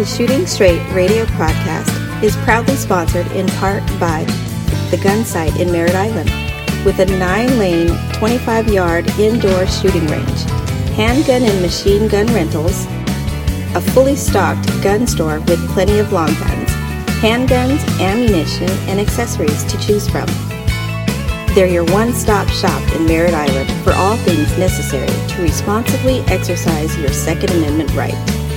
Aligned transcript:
The 0.00 0.06
Shooting 0.06 0.46
Straight 0.46 0.80
radio 0.94 1.26
podcast 1.26 2.22
is 2.22 2.34
proudly 2.36 2.74
sponsored 2.74 3.30
in 3.32 3.46
part 3.60 3.82
by 4.00 4.24
the 4.90 4.98
Gun 5.04 5.26
Site 5.26 5.60
in 5.60 5.70
Merritt 5.70 5.94
Island, 5.94 6.30
with 6.86 7.00
a 7.00 7.18
nine 7.18 7.58
lane, 7.58 7.90
25 8.14 8.68
yard 8.68 9.06
indoor 9.18 9.66
shooting 9.66 10.06
range, 10.06 10.40
handgun 10.96 11.42
and 11.42 11.60
machine 11.60 12.08
gun 12.08 12.26
rentals, 12.28 12.86
a 13.74 13.80
fully 13.92 14.16
stocked 14.16 14.66
gun 14.82 15.06
store 15.06 15.40
with 15.40 15.68
plenty 15.74 15.98
of 15.98 16.14
long 16.14 16.32
guns, 16.32 16.70
handguns, 17.20 17.86
ammunition, 18.00 18.70
and 18.88 18.98
accessories 18.98 19.64
to 19.64 19.78
choose 19.80 20.08
from. 20.08 20.28
They're 21.54 21.66
your 21.66 21.84
one 21.92 22.14
stop 22.14 22.48
shop 22.48 22.80
in 22.96 23.04
Merritt 23.04 23.34
Island 23.34 23.70
for 23.84 23.92
all 23.92 24.16
things 24.16 24.56
necessary 24.56 25.08
to 25.28 25.42
responsibly 25.42 26.20
exercise 26.20 26.96
your 26.96 27.12
Second 27.12 27.50
Amendment 27.50 27.92
right. 27.92 28.49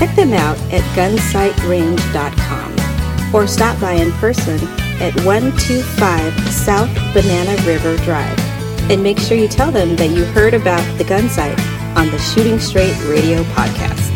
Check 0.00 0.16
them 0.16 0.32
out 0.32 0.58
at 0.72 0.80
gunsiterange.com 0.96 3.34
or 3.34 3.46
stop 3.46 3.78
by 3.82 3.92
in 3.92 4.10
person 4.12 4.58
at 4.98 5.14
125 5.26 6.32
South 6.48 6.88
Banana 7.12 7.54
River 7.66 7.98
Drive. 7.98 8.38
And 8.90 9.02
make 9.02 9.18
sure 9.18 9.36
you 9.36 9.46
tell 9.46 9.70
them 9.70 9.96
that 9.96 10.08
you 10.08 10.24
heard 10.24 10.54
about 10.54 10.80
the 10.96 11.04
gun 11.04 11.28
site 11.28 11.60
on 11.98 12.10
the 12.10 12.18
Shooting 12.18 12.58
Straight 12.58 12.98
Radio 13.10 13.42
podcast. 13.42 14.08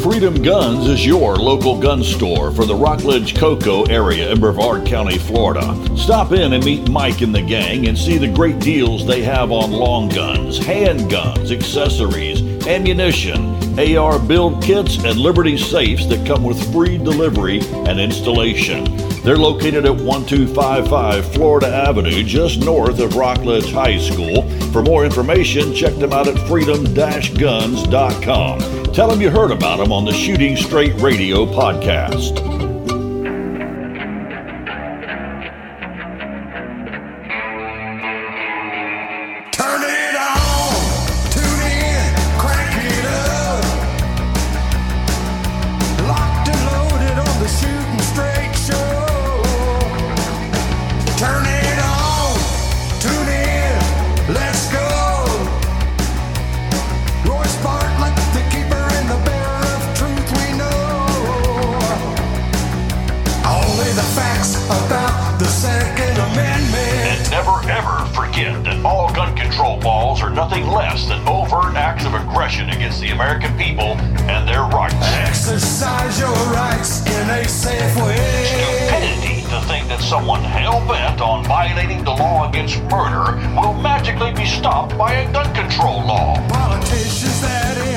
Freedom 0.00 0.40
Guns 0.40 0.86
is 0.86 1.04
your 1.04 1.34
local 1.34 1.80
gun 1.80 2.04
store 2.04 2.52
for 2.52 2.66
the 2.66 2.76
Rockledge 2.76 3.34
Cocoa 3.34 3.86
area 3.86 4.30
in 4.30 4.38
Brevard 4.38 4.86
County, 4.86 5.18
Florida. 5.18 5.74
Stop 5.96 6.30
in 6.30 6.52
and 6.52 6.64
meet 6.64 6.88
Mike 6.90 7.22
and 7.22 7.34
the 7.34 7.42
gang 7.42 7.88
and 7.88 7.98
see 7.98 8.18
the 8.18 8.28
great 8.28 8.60
deals 8.60 9.04
they 9.04 9.22
have 9.22 9.50
on 9.50 9.72
long 9.72 10.08
guns, 10.10 10.60
handguns, 10.60 11.50
accessories, 11.50 12.40
ammunition, 12.66 13.53
AR 13.78 14.18
build 14.18 14.62
kits, 14.62 15.02
and 15.04 15.18
Liberty 15.18 15.56
safes 15.56 16.06
that 16.08 16.26
come 16.26 16.44
with 16.44 16.72
free 16.72 16.98
delivery 16.98 17.60
and 17.86 17.98
installation. 17.98 18.84
They're 19.22 19.36
located 19.36 19.86
at 19.86 19.96
1255 19.96 21.32
Florida 21.32 21.68
Avenue, 21.68 22.22
just 22.22 22.60
north 22.60 23.00
of 23.00 23.16
Rockledge 23.16 23.72
High 23.72 23.98
School. 23.98 24.48
For 24.70 24.82
more 24.82 25.04
information, 25.04 25.74
check 25.74 25.94
them 25.94 26.12
out 26.12 26.28
at 26.28 26.38
freedom-guns.com. 26.46 28.60
Tell 28.92 29.08
them 29.08 29.20
you 29.20 29.30
heard 29.30 29.50
about 29.50 29.78
them 29.78 29.90
on 29.92 30.04
the 30.04 30.12
Shooting 30.12 30.56
Straight 30.56 30.94
Radio 31.00 31.46
podcast. 31.46 32.73
Nothing 70.34 70.66
less 70.66 71.06
than 71.06 71.26
overt 71.28 71.76
acts 71.76 72.04
of 72.04 72.14
aggression 72.14 72.68
against 72.70 73.00
the 73.00 73.10
American 73.10 73.56
people 73.56 73.96
and 74.28 74.48
their 74.48 74.62
rights. 74.62 74.94
Exercise 75.00 76.18
your 76.18 76.34
rights 76.52 77.06
in 77.06 77.30
a 77.30 77.44
safe 77.46 77.96
way. 77.96 78.16
Stupidity 78.44 79.42
to 79.48 79.60
think 79.68 79.86
that 79.88 80.00
someone 80.00 80.42
hell 80.42 80.84
bent 80.88 81.20
on 81.20 81.44
violating 81.44 82.02
the 82.02 82.10
law 82.10 82.48
against 82.48 82.82
murder 82.84 83.36
will 83.54 83.74
magically 83.74 84.32
be 84.32 84.44
stopped 84.44 84.98
by 84.98 85.12
a 85.12 85.32
gun 85.32 85.54
control 85.54 86.04
law. 86.04 86.34
Politicians 86.48 87.40
that 87.42 87.93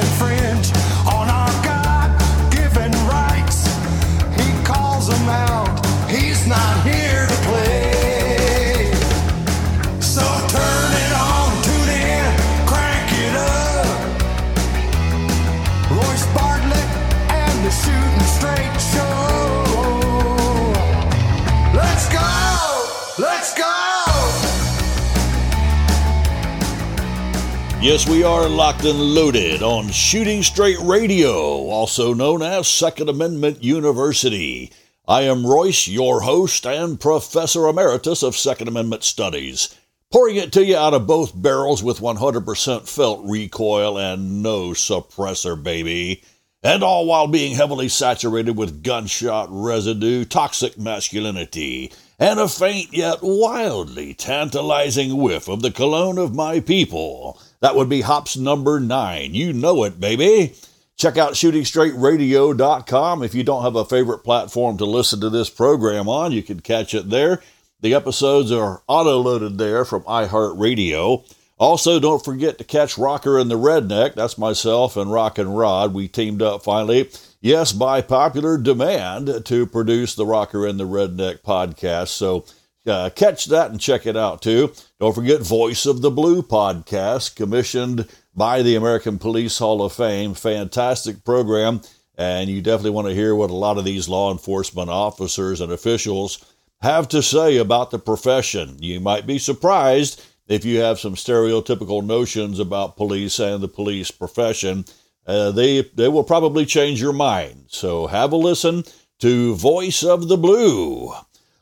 Yes, 27.79 28.09
we 28.09 28.23
are 28.23 28.49
locked 28.49 28.85
and 28.85 28.99
loaded 28.99 29.61
on 29.61 29.89
Shooting 29.89 30.41
Straight 30.41 30.79
Radio, 30.79 31.31
also 31.69 32.11
known 32.11 32.41
as 32.41 32.67
Second 32.67 33.07
Amendment 33.07 33.63
University. 33.63 34.71
I 35.07 35.21
am 35.21 35.45
Royce, 35.45 35.87
your 35.87 36.21
host 36.21 36.65
and 36.65 36.99
Professor 36.99 37.67
Emeritus 37.67 38.23
of 38.23 38.35
Second 38.35 38.67
Amendment 38.67 39.03
Studies, 39.03 39.75
pouring 40.11 40.37
it 40.37 40.51
to 40.53 40.65
you 40.65 40.75
out 40.75 40.95
of 40.95 41.05
both 41.05 41.39
barrels 41.39 41.83
with 41.83 41.99
100% 41.99 42.89
felt 42.89 43.23
recoil 43.23 43.99
and 43.99 44.41
no 44.41 44.69
suppressor, 44.69 45.61
baby. 45.61 46.23
And 46.63 46.81
all 46.81 47.05
while 47.05 47.27
being 47.27 47.55
heavily 47.55 47.89
saturated 47.89 48.57
with 48.57 48.81
gunshot 48.81 49.49
residue, 49.51 50.25
toxic 50.25 50.79
masculinity, 50.79 51.93
and 52.17 52.39
a 52.39 52.47
faint 52.47 52.91
yet 52.91 53.19
wildly 53.21 54.15
tantalizing 54.15 55.15
whiff 55.15 55.47
of 55.47 55.61
the 55.61 55.71
cologne 55.71 56.17
of 56.17 56.33
my 56.33 56.59
people. 56.59 57.39
That 57.59 57.75
would 57.75 57.89
be 57.89 58.01
Hoppe's 58.01 58.37
number 58.37 58.79
nine. 58.79 59.33
You 59.33 59.53
know 59.53 59.83
it, 59.83 59.99
baby. 59.99 60.53
Check 60.97 61.17
out 61.17 61.33
shootingstraightradio.com. 61.33 63.23
If 63.23 63.35
you 63.35 63.43
don't 63.43 63.63
have 63.63 63.75
a 63.75 63.85
favorite 63.85 64.19
platform 64.19 64.77
to 64.77 64.85
listen 64.85 65.19
to 65.21 65.29
this 65.29 65.49
program 65.49 66.09
on, 66.09 66.31
you 66.31 66.41
can 66.41 66.59
catch 66.59 66.93
it 66.93 67.09
there. 67.09 67.41
The 67.81 67.93
episodes 67.93 68.51
are 68.51 68.81
auto 68.87 69.19
loaded 69.19 69.59
there 69.59 69.85
from 69.85 70.01
iHeartRadio. 70.03 71.23
Also, 71.59 71.99
don't 71.99 72.25
forget 72.25 72.57
to 72.57 72.63
catch 72.63 72.97
Rocker 72.97 73.37
and 73.39 73.49
the 73.49 73.57
Redneck. 73.57 74.15
That's 74.15 74.37
myself 74.37 74.97
and 74.97 75.11
Rock 75.11 75.37
and 75.37 75.57
Rod. 75.57 75.93
We 75.93 76.07
teamed 76.07 76.41
up 76.41 76.63
finally, 76.63 77.09
yes, 77.41 77.73
by 77.73 78.01
popular 78.01 78.57
demand, 78.57 79.45
to 79.45 79.65
produce 79.67 80.15
the 80.15 80.25
Rocker 80.25 80.65
and 80.65 80.79
the 80.79 80.85
Redneck 80.85 81.41
podcast. 81.41 82.09
So 82.09 82.45
uh, 82.87 83.09
catch 83.11 83.45
that 83.45 83.71
and 83.71 83.79
check 83.79 84.05
it 84.05 84.17
out 84.17 84.41
too. 84.41 84.71
Don't 84.99 85.13
forget 85.15 85.41
Voice 85.41 85.85
of 85.85 86.01
the 86.01 86.11
Blue 86.11 86.41
podcast, 86.41 87.35
commissioned 87.35 88.07
by 88.35 88.61
the 88.61 88.75
American 88.75 89.19
Police 89.19 89.57
Hall 89.57 89.81
of 89.81 89.93
Fame. 89.93 90.33
Fantastic 90.33 91.23
program, 91.23 91.81
and 92.17 92.49
you 92.49 92.61
definitely 92.61 92.91
want 92.91 93.07
to 93.07 93.15
hear 93.15 93.35
what 93.35 93.49
a 93.49 93.55
lot 93.55 93.77
of 93.77 93.85
these 93.85 94.09
law 94.09 94.31
enforcement 94.31 94.89
officers 94.89 95.61
and 95.61 95.71
officials 95.71 96.43
have 96.81 97.07
to 97.09 97.23
say 97.23 97.57
about 97.57 97.91
the 97.91 97.99
profession. 97.99 98.77
You 98.79 98.99
might 98.99 99.25
be 99.25 99.39
surprised 99.39 100.23
if 100.47 100.63
you 100.63 100.79
have 100.79 100.99
some 100.99 101.15
stereotypical 101.15 102.03
notions 102.03 102.59
about 102.59 102.97
police 102.97 103.39
and 103.39 103.61
the 103.61 103.67
police 103.67 104.11
profession. 104.11 104.85
Uh, 105.25 105.51
they 105.51 105.81
they 105.81 106.07
will 106.07 106.23
probably 106.23 106.65
change 106.65 107.01
your 107.01 107.13
mind. 107.13 107.65
So 107.67 108.07
have 108.07 108.31
a 108.31 108.37
listen 108.37 108.83
to 109.19 109.55
Voice 109.55 110.03
of 110.03 110.27
the 110.27 110.37
Blue. 110.37 111.11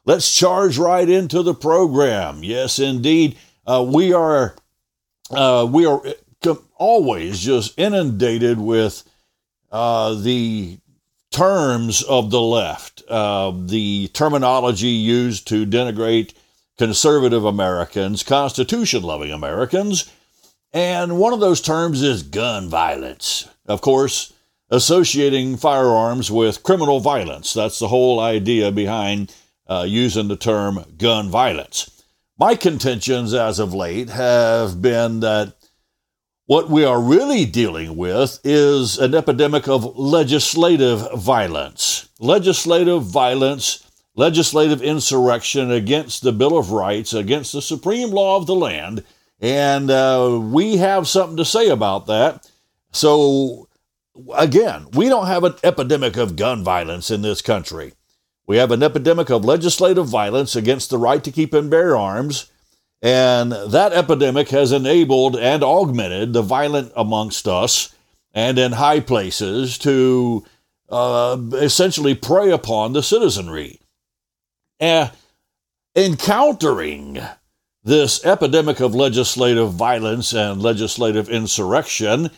Let's 0.05 0.33
charge 0.33 0.77
right 0.77 1.09
into 1.09 1.41
the 1.41 1.55
program. 1.55 2.43
Yes, 2.43 2.79
indeed, 2.79 3.37
uh, 3.65 3.85
we 3.87 4.13
are 4.13 4.55
uh, 5.31 5.67
we 5.69 5.85
are 5.85 6.01
always 6.77 7.39
just 7.39 7.77
inundated 7.77 8.59
with 8.59 9.03
uh, 9.71 10.13
the 10.13 10.77
terms 11.31 12.01
of 12.03 12.31
the 12.31 12.41
left, 12.41 13.03
uh, 13.09 13.51
the 13.65 14.07
terminology 14.09 14.87
used 14.87 15.47
to 15.47 15.65
denigrate 15.65 16.33
conservative 16.77 17.43
Americans, 17.43 18.23
Constitution 18.23 19.03
loving 19.03 19.31
Americans. 19.31 20.11
And 20.71 21.17
one 21.17 21.33
of 21.33 21.39
those 21.39 21.61
terms 21.61 22.01
is 22.01 22.23
gun 22.23 22.69
violence. 22.69 23.49
Of 23.65 23.81
course, 23.81 24.33
associating 24.69 25.57
firearms 25.57 26.29
with 26.29 26.63
criminal 26.63 26.99
violence. 26.99 27.53
That's 27.53 27.79
the 27.79 27.87
whole 27.87 28.19
idea 28.19 28.71
behind 28.71 29.33
uh, 29.67 29.85
using 29.87 30.27
the 30.27 30.35
term 30.35 30.83
gun 30.97 31.29
violence. 31.29 32.03
My 32.37 32.55
contentions 32.55 33.33
as 33.33 33.59
of 33.59 33.73
late 33.73 34.09
have 34.09 34.81
been 34.81 35.21
that 35.21 35.53
what 36.47 36.69
we 36.69 36.83
are 36.83 37.01
really 37.01 37.45
dealing 37.45 37.95
with 37.95 38.39
is 38.43 38.99
an 38.99 39.15
epidemic 39.15 39.67
of 39.67 39.97
legislative 39.97 41.07
violence. 41.15 42.09
Legislative 42.19 43.03
violence, 43.03 43.89
legislative 44.15 44.81
insurrection 44.81 45.71
against 45.71 46.21
the 46.21 46.31
Bill 46.31 46.57
of 46.57 46.71
Rights, 46.71 47.13
against 47.13 47.53
the 47.53 47.61
supreme 47.61 48.11
law 48.11 48.37
of 48.37 48.45
the 48.45 48.53
land. 48.53 49.03
And 49.41 49.89
uh, 49.89 50.39
we 50.43 50.77
have 50.77 51.07
something 51.07 51.37
to 51.37 51.45
say 51.45 51.69
about 51.69 52.05
that. 52.07 52.47
So 52.91 53.67
again, 54.35 54.87
we 54.93 55.09
don't 55.09 55.27
have 55.27 55.43
an 55.43 55.55
epidemic 55.63 56.15
of 56.15 56.35
gun 56.35 56.63
violence 56.63 57.09
in 57.09 57.21
this 57.21 57.41
country. 57.41 57.93
We 58.47 58.57
have 58.57 58.71
an 58.71 58.83
epidemic 58.83 59.29
of 59.29 59.43
legislative 59.43 60.07
violence 60.07 60.55
against 60.55 60.89
the 60.89 60.97
right 60.97 61.23
to 61.23 61.31
keep 61.31 61.53
and 61.53 61.69
bear 61.69 61.97
arms. 61.97 62.51
And 63.01 63.51
that 63.51 63.93
epidemic 63.93 64.49
has 64.49 64.71
enabled 64.71 65.35
and 65.35 65.63
augmented 65.63 66.33
the 66.33 66.41
violent 66.41 66.91
amongst 66.95 67.47
us 67.47 67.93
and 68.33 68.59
in 68.59 68.73
high 68.73 68.99
places 68.99 69.77
to 69.79 70.45
uh, 70.89 71.37
essentially 71.53 72.15
prey 72.15 72.51
upon 72.51 72.93
the 72.93 73.03
citizenry. 73.03 73.79
Uh, 74.79 75.09
encountering 75.95 77.19
this 77.83 78.25
epidemic 78.25 78.79
of 78.79 78.95
legislative 78.95 79.71
violence 79.71 80.33
and 80.33 80.61
legislative 80.61 81.29
insurrection, 81.29 82.29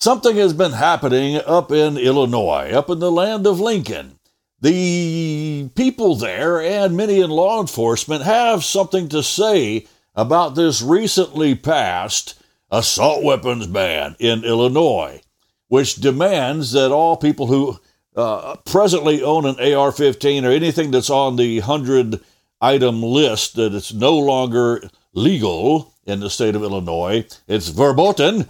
something 0.00 0.36
has 0.36 0.52
been 0.52 0.72
happening 0.72 1.40
up 1.46 1.70
in 1.70 1.96
Illinois, 1.96 2.70
up 2.72 2.90
in 2.90 2.98
the 2.98 3.10
land 3.10 3.46
of 3.46 3.60
Lincoln. 3.60 4.18
The 4.62 5.70
people 5.74 6.14
there 6.14 6.62
and 6.62 6.96
many 6.96 7.18
in 7.18 7.30
law 7.30 7.60
enforcement 7.60 8.22
have 8.22 8.62
something 8.62 9.08
to 9.08 9.20
say 9.20 9.88
about 10.14 10.54
this 10.54 10.80
recently 10.80 11.56
passed 11.56 12.40
assault 12.70 13.24
weapons 13.24 13.66
ban 13.66 14.14
in 14.20 14.44
Illinois, 14.44 15.20
which 15.66 15.96
demands 15.96 16.70
that 16.72 16.92
all 16.92 17.16
people 17.16 17.48
who 17.48 17.80
uh, 18.14 18.54
presently 18.64 19.20
own 19.20 19.46
an 19.46 19.74
AR 19.74 19.90
15 19.90 20.44
or 20.44 20.50
anything 20.52 20.92
that's 20.92 21.10
on 21.10 21.34
the 21.34 21.58
100 21.58 22.20
item 22.60 23.02
list 23.02 23.56
that 23.56 23.74
it's 23.74 23.92
no 23.92 24.16
longer 24.16 24.88
legal 25.12 25.92
in 26.06 26.20
the 26.20 26.30
state 26.30 26.54
of 26.54 26.62
Illinois. 26.62 27.26
It's 27.48 27.68
verboten. 27.68 28.48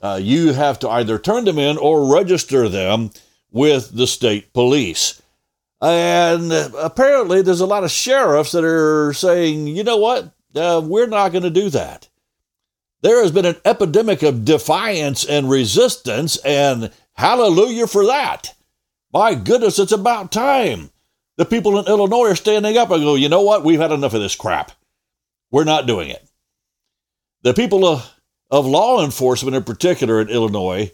Uh, 0.00 0.18
you 0.20 0.54
have 0.54 0.80
to 0.80 0.88
either 0.88 1.20
turn 1.20 1.44
them 1.44 1.60
in 1.60 1.78
or 1.78 2.12
register 2.12 2.68
them 2.68 3.12
with 3.52 3.94
the 3.94 4.08
state 4.08 4.52
police. 4.52 5.21
And 5.82 6.52
apparently, 6.78 7.42
there's 7.42 7.60
a 7.60 7.66
lot 7.66 7.82
of 7.82 7.90
sheriffs 7.90 8.52
that 8.52 8.62
are 8.62 9.12
saying, 9.12 9.66
you 9.66 9.82
know 9.82 9.96
what, 9.96 10.32
uh, 10.54 10.80
we're 10.84 11.08
not 11.08 11.32
going 11.32 11.42
to 11.42 11.50
do 11.50 11.70
that. 11.70 12.08
There 13.02 13.20
has 13.20 13.32
been 13.32 13.46
an 13.46 13.56
epidemic 13.64 14.22
of 14.22 14.44
defiance 14.44 15.24
and 15.24 15.50
resistance, 15.50 16.36
and 16.44 16.92
hallelujah 17.14 17.88
for 17.88 18.06
that. 18.06 18.54
My 19.12 19.34
goodness, 19.34 19.80
it's 19.80 19.90
about 19.90 20.30
time. 20.30 20.90
The 21.36 21.44
people 21.44 21.80
in 21.80 21.86
Illinois 21.86 22.30
are 22.30 22.36
standing 22.36 22.76
up 22.76 22.92
and 22.92 23.02
go, 23.02 23.16
you 23.16 23.28
know 23.28 23.42
what? 23.42 23.64
We've 23.64 23.80
had 23.80 23.90
enough 23.90 24.14
of 24.14 24.20
this 24.20 24.36
crap. 24.36 24.70
We're 25.50 25.64
not 25.64 25.88
doing 25.88 26.10
it. 26.10 26.24
The 27.42 27.54
people 27.54 27.84
of, 27.84 28.08
of 28.52 28.66
law 28.66 29.04
enforcement, 29.04 29.56
in 29.56 29.64
particular 29.64 30.20
in 30.20 30.28
Illinois, 30.28 30.92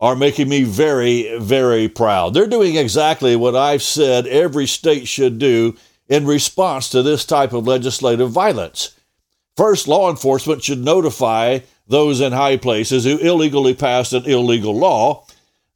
are 0.00 0.16
making 0.16 0.48
me 0.48 0.62
very, 0.62 1.38
very 1.38 1.88
proud. 1.88 2.34
They're 2.34 2.46
doing 2.46 2.76
exactly 2.76 3.34
what 3.34 3.56
I've 3.56 3.82
said 3.82 4.26
every 4.26 4.66
state 4.66 5.08
should 5.08 5.38
do 5.38 5.76
in 6.08 6.26
response 6.26 6.90
to 6.90 7.02
this 7.02 7.24
type 7.24 7.52
of 7.52 7.66
legislative 7.66 8.30
violence. 8.30 8.94
First, 9.56 9.88
law 9.88 10.10
enforcement 10.10 10.62
should 10.62 10.84
notify 10.84 11.60
those 11.88 12.20
in 12.20 12.32
high 12.32 12.58
places 12.58 13.04
who 13.04 13.18
illegally 13.18 13.74
passed 13.74 14.12
an 14.12 14.24
illegal 14.24 14.76
law 14.76 15.24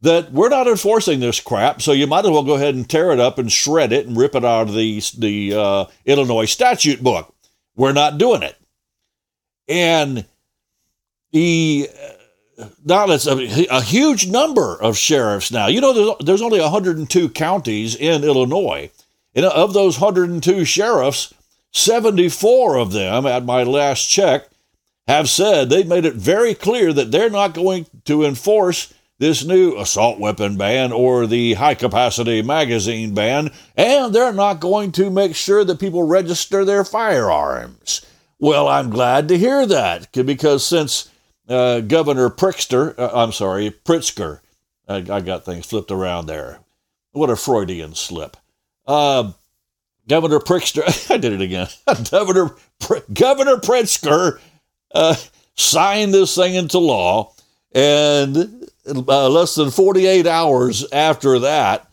that 0.02 0.32
we're 0.32 0.48
not 0.48 0.66
enforcing 0.66 1.20
this 1.20 1.40
crap, 1.40 1.82
so 1.82 1.92
you 1.92 2.06
might 2.06 2.24
as 2.24 2.30
well 2.30 2.42
go 2.42 2.54
ahead 2.54 2.74
and 2.74 2.88
tear 2.88 3.12
it 3.12 3.20
up 3.20 3.38
and 3.38 3.52
shred 3.52 3.92
it 3.92 4.06
and 4.06 4.16
rip 4.16 4.34
it 4.34 4.44
out 4.44 4.68
of 4.68 4.74
the, 4.74 5.02
the 5.18 5.54
uh, 5.54 5.84
Illinois 6.06 6.46
statute 6.46 7.02
book. 7.02 7.34
We're 7.76 7.92
not 7.92 8.18
doing 8.18 8.42
it. 8.42 8.56
And 9.68 10.24
the 11.32 11.88
it's 12.86 13.26
a, 13.26 13.66
a, 13.70 13.82
huge 13.82 14.26
number 14.26 14.80
of 14.80 14.96
sheriffs 14.96 15.50
now. 15.50 15.66
You 15.66 15.80
know, 15.80 15.92
there's, 15.92 16.16
there's 16.20 16.42
only 16.42 16.60
102 16.60 17.28
counties 17.30 17.94
in 17.96 18.24
Illinois. 18.24 18.90
And 19.34 19.44
of 19.44 19.72
those 19.72 20.00
102 20.00 20.64
sheriffs, 20.64 21.32
74 21.72 22.76
of 22.76 22.92
them, 22.92 23.26
at 23.26 23.44
my 23.44 23.62
last 23.62 24.08
check, 24.08 24.48
have 25.06 25.28
said 25.28 25.70
they've 25.70 25.86
made 25.86 26.04
it 26.04 26.14
very 26.14 26.54
clear 26.54 26.92
that 26.92 27.10
they're 27.10 27.30
not 27.30 27.54
going 27.54 27.86
to 28.04 28.24
enforce 28.24 28.92
this 29.18 29.44
new 29.44 29.76
assault 29.76 30.18
weapon 30.18 30.56
ban 30.56 30.92
or 30.92 31.26
the 31.26 31.54
high 31.54 31.74
capacity 31.74 32.42
magazine 32.42 33.14
ban, 33.14 33.50
and 33.76 34.14
they're 34.14 34.32
not 34.32 34.60
going 34.60 34.90
to 34.92 35.10
make 35.10 35.36
sure 35.36 35.62
that 35.62 35.78
people 35.78 36.02
register 36.02 36.64
their 36.64 36.84
firearms. 36.84 38.04
Well, 38.38 38.66
I'm 38.66 38.88
glad 38.88 39.28
to 39.28 39.36
hear 39.36 39.66
that 39.66 40.10
because 40.12 40.66
since 40.66 41.10
uh, 41.50 41.80
Governor 41.80 42.30
Pritzker, 42.30 42.98
uh, 42.98 43.10
I'm 43.12 43.32
sorry, 43.32 43.70
Pritzker, 43.84 44.40
I, 44.88 44.96
I, 44.96 45.20
got 45.20 45.44
things 45.44 45.66
flipped 45.66 45.90
around 45.90 46.26
there. 46.26 46.60
What 47.12 47.30
a 47.30 47.36
Freudian 47.36 47.94
slip. 47.94 48.36
Uh, 48.86 49.32
Governor 50.08 50.38
Pritzker, 50.38 51.10
I 51.10 51.18
did 51.18 51.32
it 51.32 51.40
again. 51.40 51.68
Governor 52.10 52.54
Governor 53.12 53.56
Pritzker 53.56 54.40
uh, 54.94 55.16
signed 55.56 56.14
this 56.14 56.34
thing 56.34 56.54
into 56.54 56.78
law, 56.78 57.34
and 57.72 58.66
uh, 58.86 59.28
less 59.28 59.54
than 59.54 59.70
48 59.70 60.26
hours 60.26 60.90
after 60.92 61.40
that, 61.40 61.90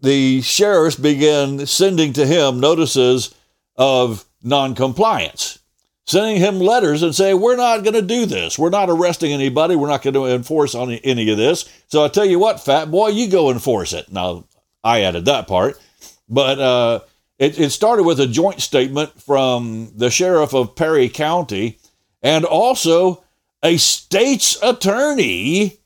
the 0.00 0.40
sheriffs 0.42 0.96
began 0.96 1.66
sending 1.66 2.12
to 2.14 2.26
him 2.26 2.58
notices 2.60 3.34
of 3.76 4.24
noncompliance, 4.42 5.58
sending 6.06 6.36
him 6.36 6.58
letters 6.58 7.02
and 7.02 7.14
saying, 7.14 7.40
We're 7.40 7.56
not 7.56 7.84
going 7.84 7.94
to 7.94 8.02
do 8.02 8.26
this. 8.26 8.58
We're 8.58 8.70
not 8.70 8.90
arresting 8.90 9.32
anybody. 9.32 9.76
We're 9.76 9.88
not 9.88 10.02
going 10.02 10.14
to 10.14 10.26
enforce 10.26 10.74
on 10.74 10.92
any 10.92 11.30
of 11.30 11.38
this. 11.38 11.68
So 11.88 12.04
I 12.04 12.08
tell 12.08 12.24
you 12.24 12.38
what, 12.38 12.60
fat 12.60 12.90
boy, 12.90 13.08
you 13.08 13.28
go 13.28 13.50
enforce 13.50 13.92
it. 13.92 14.10
Now, 14.10 14.44
I 14.84 15.02
added 15.02 15.26
that 15.26 15.46
part, 15.46 15.80
but 16.28 16.58
uh, 16.58 17.00
it, 17.38 17.58
it 17.58 17.70
started 17.70 18.04
with 18.04 18.20
a 18.20 18.26
joint 18.26 18.60
statement 18.60 19.20
from 19.20 19.92
the 19.96 20.10
sheriff 20.10 20.54
of 20.54 20.74
Perry 20.74 21.08
County 21.08 21.78
and 22.22 22.44
also 22.44 23.24
a 23.62 23.76
state's 23.76 24.60
attorney 24.62 25.78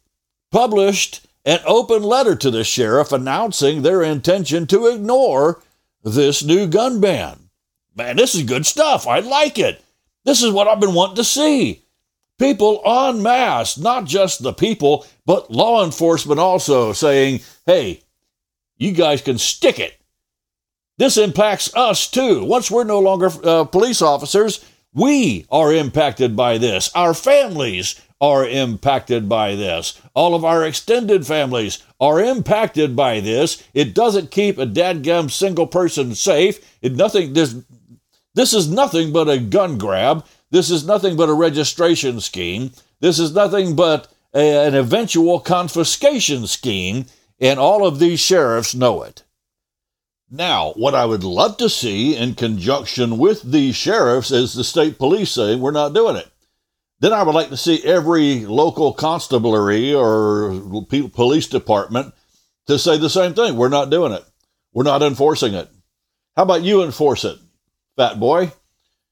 published 0.50 1.26
an 1.44 1.60
open 1.66 2.02
letter 2.02 2.34
to 2.34 2.50
the 2.50 2.64
sheriff 2.64 3.12
announcing 3.12 3.82
their 3.82 4.02
intention 4.02 4.66
to 4.66 4.86
ignore 4.86 5.62
this 6.02 6.42
new 6.42 6.66
gun 6.66 7.00
ban. 7.00 7.48
Man, 7.94 8.16
this 8.16 8.34
is 8.34 8.42
good 8.42 8.66
stuff. 8.66 9.06
I 9.06 9.20
like 9.20 9.58
it. 9.58 9.82
This 10.26 10.42
is 10.42 10.50
what 10.52 10.68
I've 10.68 10.80
been 10.80 10.92
wanting 10.92 11.16
to 11.16 11.24
see. 11.24 11.84
People 12.38 12.82
en 12.84 13.22
masse, 13.22 13.78
not 13.78 14.04
just 14.04 14.42
the 14.42 14.52
people, 14.52 15.06
but 15.24 15.50
law 15.50 15.82
enforcement 15.84 16.38
also 16.38 16.92
saying, 16.92 17.40
hey, 17.64 18.02
you 18.76 18.92
guys 18.92 19.22
can 19.22 19.38
stick 19.38 19.78
it. 19.78 19.98
This 20.98 21.16
impacts 21.16 21.74
us 21.74 22.10
too. 22.10 22.44
Once 22.44 22.70
we're 22.70 22.84
no 22.84 23.00
longer 23.00 23.30
uh, 23.44 23.64
police 23.64 24.02
officers, 24.02 24.64
we 24.92 25.46
are 25.50 25.72
impacted 25.72 26.36
by 26.36 26.58
this. 26.58 26.90
Our 26.94 27.14
families 27.14 28.00
are 28.20 28.48
impacted 28.48 29.28
by 29.28 29.54
this. 29.54 30.00
All 30.14 30.34
of 30.34 30.44
our 30.44 30.64
extended 30.64 31.26
families 31.26 31.82
are 32.00 32.20
impacted 32.20 32.96
by 32.96 33.20
this. 33.20 33.62
It 33.74 33.94
doesn't 33.94 34.30
keep 34.30 34.58
a 34.58 34.66
dadgum 34.66 35.30
single 35.30 35.66
person 35.66 36.14
safe. 36.14 36.78
It 36.82 36.96
nothing 36.96 37.34
this 37.34 37.54
this 38.36 38.52
is 38.52 38.70
nothing 38.70 39.12
but 39.12 39.30
a 39.30 39.38
gun 39.38 39.78
grab. 39.78 40.24
This 40.50 40.70
is 40.70 40.86
nothing 40.86 41.16
but 41.16 41.30
a 41.30 41.34
registration 41.34 42.20
scheme. 42.20 42.70
This 43.00 43.18
is 43.18 43.34
nothing 43.34 43.74
but 43.74 44.12
a, 44.34 44.66
an 44.66 44.74
eventual 44.74 45.40
confiscation 45.40 46.46
scheme, 46.46 47.06
and 47.40 47.58
all 47.58 47.86
of 47.86 47.98
these 47.98 48.20
sheriffs 48.20 48.74
know 48.74 49.02
it. 49.02 49.24
Now, 50.30 50.72
what 50.72 50.94
I 50.94 51.06
would 51.06 51.24
love 51.24 51.56
to 51.56 51.70
see 51.70 52.14
in 52.14 52.34
conjunction 52.34 53.16
with 53.16 53.40
these 53.42 53.74
sheriffs 53.74 54.30
is 54.30 54.52
the 54.52 54.64
state 54.64 54.98
police 54.98 55.30
saying 55.30 55.60
we're 55.60 55.70
not 55.70 55.94
doing 55.94 56.16
it. 56.16 56.28
Then 57.00 57.14
I 57.14 57.22
would 57.22 57.34
like 57.34 57.48
to 57.48 57.56
see 57.56 57.82
every 57.84 58.44
local 58.44 58.92
constabulary 58.92 59.94
or 59.94 60.60
police 61.12 61.46
department 61.46 62.12
to 62.66 62.78
say 62.78 62.98
the 62.98 63.08
same 63.08 63.32
thing. 63.32 63.56
We're 63.56 63.68
not 63.70 63.88
doing 63.88 64.12
it. 64.12 64.24
We're 64.74 64.84
not 64.84 65.02
enforcing 65.02 65.54
it. 65.54 65.70
How 66.36 66.42
about 66.42 66.62
you 66.62 66.82
enforce 66.82 67.24
it, 67.24 67.38
fat 67.96 68.20
boy? 68.20 68.52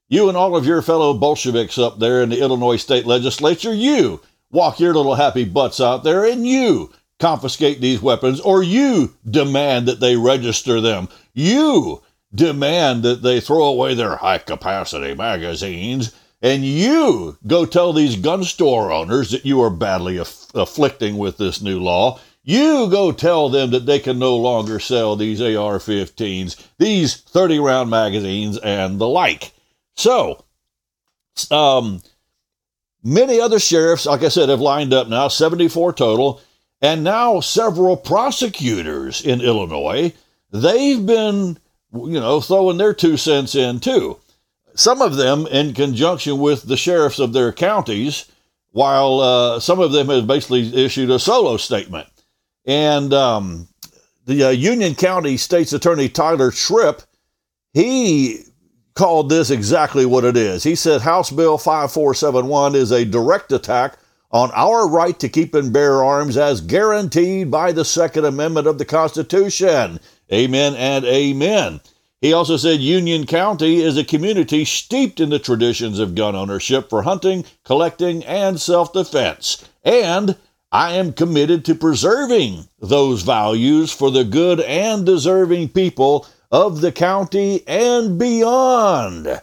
You 0.09 0.29
and 0.29 0.37
all 0.37 0.55
of 0.55 0.67
your 0.67 0.83
fellow 0.83 1.15
Bolsheviks 1.15 1.79
up 1.79 1.99
there 1.99 2.23
in 2.23 2.29
the 2.29 2.41
Illinois 2.41 2.77
state 2.77 3.07
legislature, 3.07 3.75
you 3.75 4.21
walk 4.51 4.79
your 4.79 4.95
little 4.95 5.15
happy 5.15 5.45
butts 5.45 5.81
out 5.81 6.05
there 6.05 6.25
and 6.25 6.47
you 6.47 6.93
confiscate 7.19 7.81
these 7.81 8.03
weapons 8.03 8.41
or 8.41 8.63
you 8.63 9.15
demand 9.29 9.89
that 9.89 10.01
they 10.01 10.17
register 10.17 10.81
them. 10.81 11.09
You 11.33 12.03
demand 12.35 13.03
that 13.05 13.23
they 13.23 13.41
throw 13.41 13.65
away 13.65 13.95
their 13.95 14.17
high 14.17 14.39
capacity 14.39 15.15
magazines 15.15 16.15
and 16.43 16.65
you 16.65 17.39
go 17.47 17.65
tell 17.65 17.93
these 17.95 18.17
gun 18.17 18.45
store 18.45 18.93
owners 18.93 19.31
that 19.31 19.47
you 19.47 19.63
are 19.63 19.71
badly 19.71 20.19
aff- 20.19 20.55
afflicting 20.55 21.17
with 21.17 21.39
this 21.39 21.63
new 21.63 21.81
law. 21.81 22.21
You 22.47 22.91
go 22.91 23.11
tell 23.11 23.49
them 23.49 23.71
that 23.71 23.87
they 23.87 23.99
can 23.99 24.19
no 24.19 24.37
longer 24.37 24.79
sell 24.79 25.17
these 25.17 25.41
AR 25.41 25.79
15s, 25.79 26.63
these 26.79 27.17
30 27.17 27.59
round 27.59 27.89
magazines, 27.89 28.59
and 28.59 28.99
the 28.99 29.09
like. 29.09 29.53
So, 29.97 30.45
um, 31.51 32.03
many 33.03 33.41
other 33.41 33.59
sheriffs, 33.59 34.05
like 34.05 34.23
I 34.23 34.29
said, 34.29 34.51
have 34.51 34.61
lined 34.61 34.93
up 34.93 35.09
now, 35.09 35.29
74 35.29 35.95
total. 35.95 36.43
and 36.83 37.03
now 37.03 37.41
several 37.41 37.97
prosecutors 37.97 39.23
in 39.23 39.41
Illinois, 39.41 40.13
they've 40.53 41.05
been, 41.05 41.57
you 41.95 42.21
know, 42.21 42.43
throwing 42.43 42.77
their 42.77 42.93
two 42.93 43.17
cents 43.17 43.55
in 43.55 43.81
too. 43.81 44.19
Some 44.75 45.01
of 45.01 45.17
them 45.17 45.47
in 45.47 45.73
conjunction 45.73 46.39
with 46.39 46.65
the 46.65 46.77
sheriffs 46.77 47.21
of 47.21 47.33
their 47.33 47.53
counties, 47.53 48.27
while 48.73 49.21
uh, 49.21 49.61
some 49.61 49.81
of 49.81 49.93
them 49.93 50.09
have 50.09 50.27
basically 50.27 50.75
issued 50.75 51.11
a 51.11 51.19
solo 51.19 51.57
statement. 51.57 52.09
And 52.67 53.13
um, 53.13 53.69
the 54.27 54.45
uh, 54.45 54.51
Union 54.51 54.95
County 54.95 55.37
State's 55.37 55.73
Attorney 55.73 56.09
Tyler 56.09 56.51
Tripp, 56.51 57.03
he 57.73 58.45
called 58.95 59.29
this 59.29 59.51
exactly 59.51 60.07
what 60.07 60.25
it 60.25 60.37
is. 60.37 60.63
He 60.63 60.75
said 60.75 61.01
House 61.01 61.31
Bill 61.31 61.59
5471 61.59 62.75
is 62.75 62.91
a 62.91 63.05
direct 63.05 63.53
attack 63.53 63.99
on 64.31 64.51
our 64.53 64.89
right 64.89 65.19
to 65.21 65.29
keep 65.29 65.55
and 65.55 65.73
bear 65.73 66.03
arms 66.03 66.37
as 66.37 66.61
guaranteed 66.61 67.51
by 67.51 67.73
the 67.73 67.85
Second 67.85 68.25
Amendment 68.25 68.67
of 68.67 68.79
the 68.79 68.85
Constitution. 68.85 70.01
Amen 70.33 70.75
and 70.75 71.05
amen. 71.05 71.81
He 72.21 72.33
also 72.33 72.57
said 72.57 72.81
Union 72.81 73.27
County 73.27 73.83
is 73.83 73.99
a 73.99 74.05
community 74.05 74.65
steeped 74.65 75.21
in 75.21 75.29
the 75.29 75.39
traditions 75.39 75.99
of 75.99 76.15
gun 76.15 76.35
ownership 76.35 76.89
for 76.89 77.03
hunting, 77.03 77.45
collecting, 77.65 78.25
and 78.25 78.61
self 78.61 78.93
defense. 78.93 79.69
And 79.85 80.37
I 80.75 80.95
am 80.95 81.13
committed 81.13 81.65
to 81.67 81.77
preserving 81.77 82.69
those 82.81 83.23
values 83.23 83.93
for 83.93 84.11
the 84.11 84.25
good 84.25 84.61
and 84.61 85.07
deserving 85.07 85.69
people 85.69 86.27
of 86.51 86.81
the 86.81 86.91
county 86.91 87.63
and 87.69 88.19
beyond. 88.19 89.41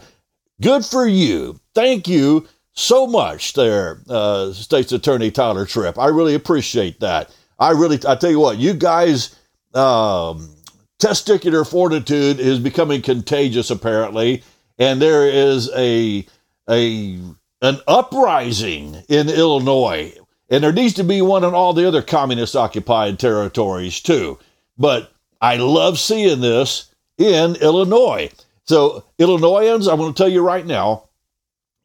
Good 0.61 0.83
for 0.83 1.07
you. 1.07 1.57
Thank 1.73 2.09
you 2.09 2.49
so 2.73 3.07
much 3.07 3.53
there, 3.53 4.01
uh, 4.09 4.51
State's 4.51 4.91
Attorney 4.91 5.31
Tyler 5.31 5.65
Tripp. 5.65 5.97
I 5.97 6.07
really 6.07 6.35
appreciate 6.35 6.99
that. 6.99 7.33
I 7.57 7.71
really, 7.71 7.97
I 8.05 8.15
tell 8.15 8.31
you 8.31 8.41
what, 8.41 8.57
you 8.57 8.73
guys, 8.73 9.33
um, 9.73 10.53
testicular 11.01 11.65
fortitude 11.65 12.41
is 12.41 12.59
becoming 12.59 13.01
contagious 13.01 13.69
apparently, 13.71 14.43
and 14.77 15.01
there 15.01 15.25
is 15.27 15.71
a 15.77 16.25
a 16.69 17.19
an 17.61 17.79
uprising 17.87 19.01
in 19.07 19.29
Illinois, 19.29 20.13
and 20.51 20.61
there 20.61 20.73
needs 20.73 20.93
to 20.95 21.03
be 21.03 21.21
one 21.21 21.45
in 21.45 21.53
all 21.53 21.73
the 21.73 21.87
other 21.87 22.01
communist 22.01 22.55
occupied 22.55 23.17
territories 23.17 24.01
too. 24.01 24.37
But 24.77 25.11
I 25.39 25.55
love 25.55 25.97
seeing 25.97 26.41
this 26.41 26.93
in 27.17 27.55
Illinois. 27.55 28.29
So, 28.65 29.05
Illinoisans, 29.17 29.87
I 29.87 29.93
want 29.95 30.15
to 30.15 30.21
tell 30.21 30.31
you 30.31 30.41
right 30.41 30.65
now 30.65 31.09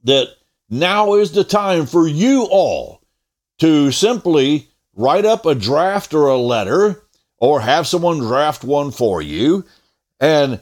that 0.04 0.28
now 0.68 1.14
is 1.14 1.32
the 1.32 1.44
time 1.44 1.86
for 1.86 2.08
you 2.08 2.42
all 2.50 3.00
to 3.60 3.92
simply 3.92 4.68
write 4.94 5.24
up 5.24 5.46
a 5.46 5.54
draft 5.54 6.12
or 6.12 6.26
a 6.26 6.36
letter 6.36 7.04
or 7.38 7.60
have 7.60 7.86
someone 7.86 8.18
draft 8.18 8.64
one 8.64 8.90
for 8.90 9.22
you 9.22 9.64
and 10.18 10.60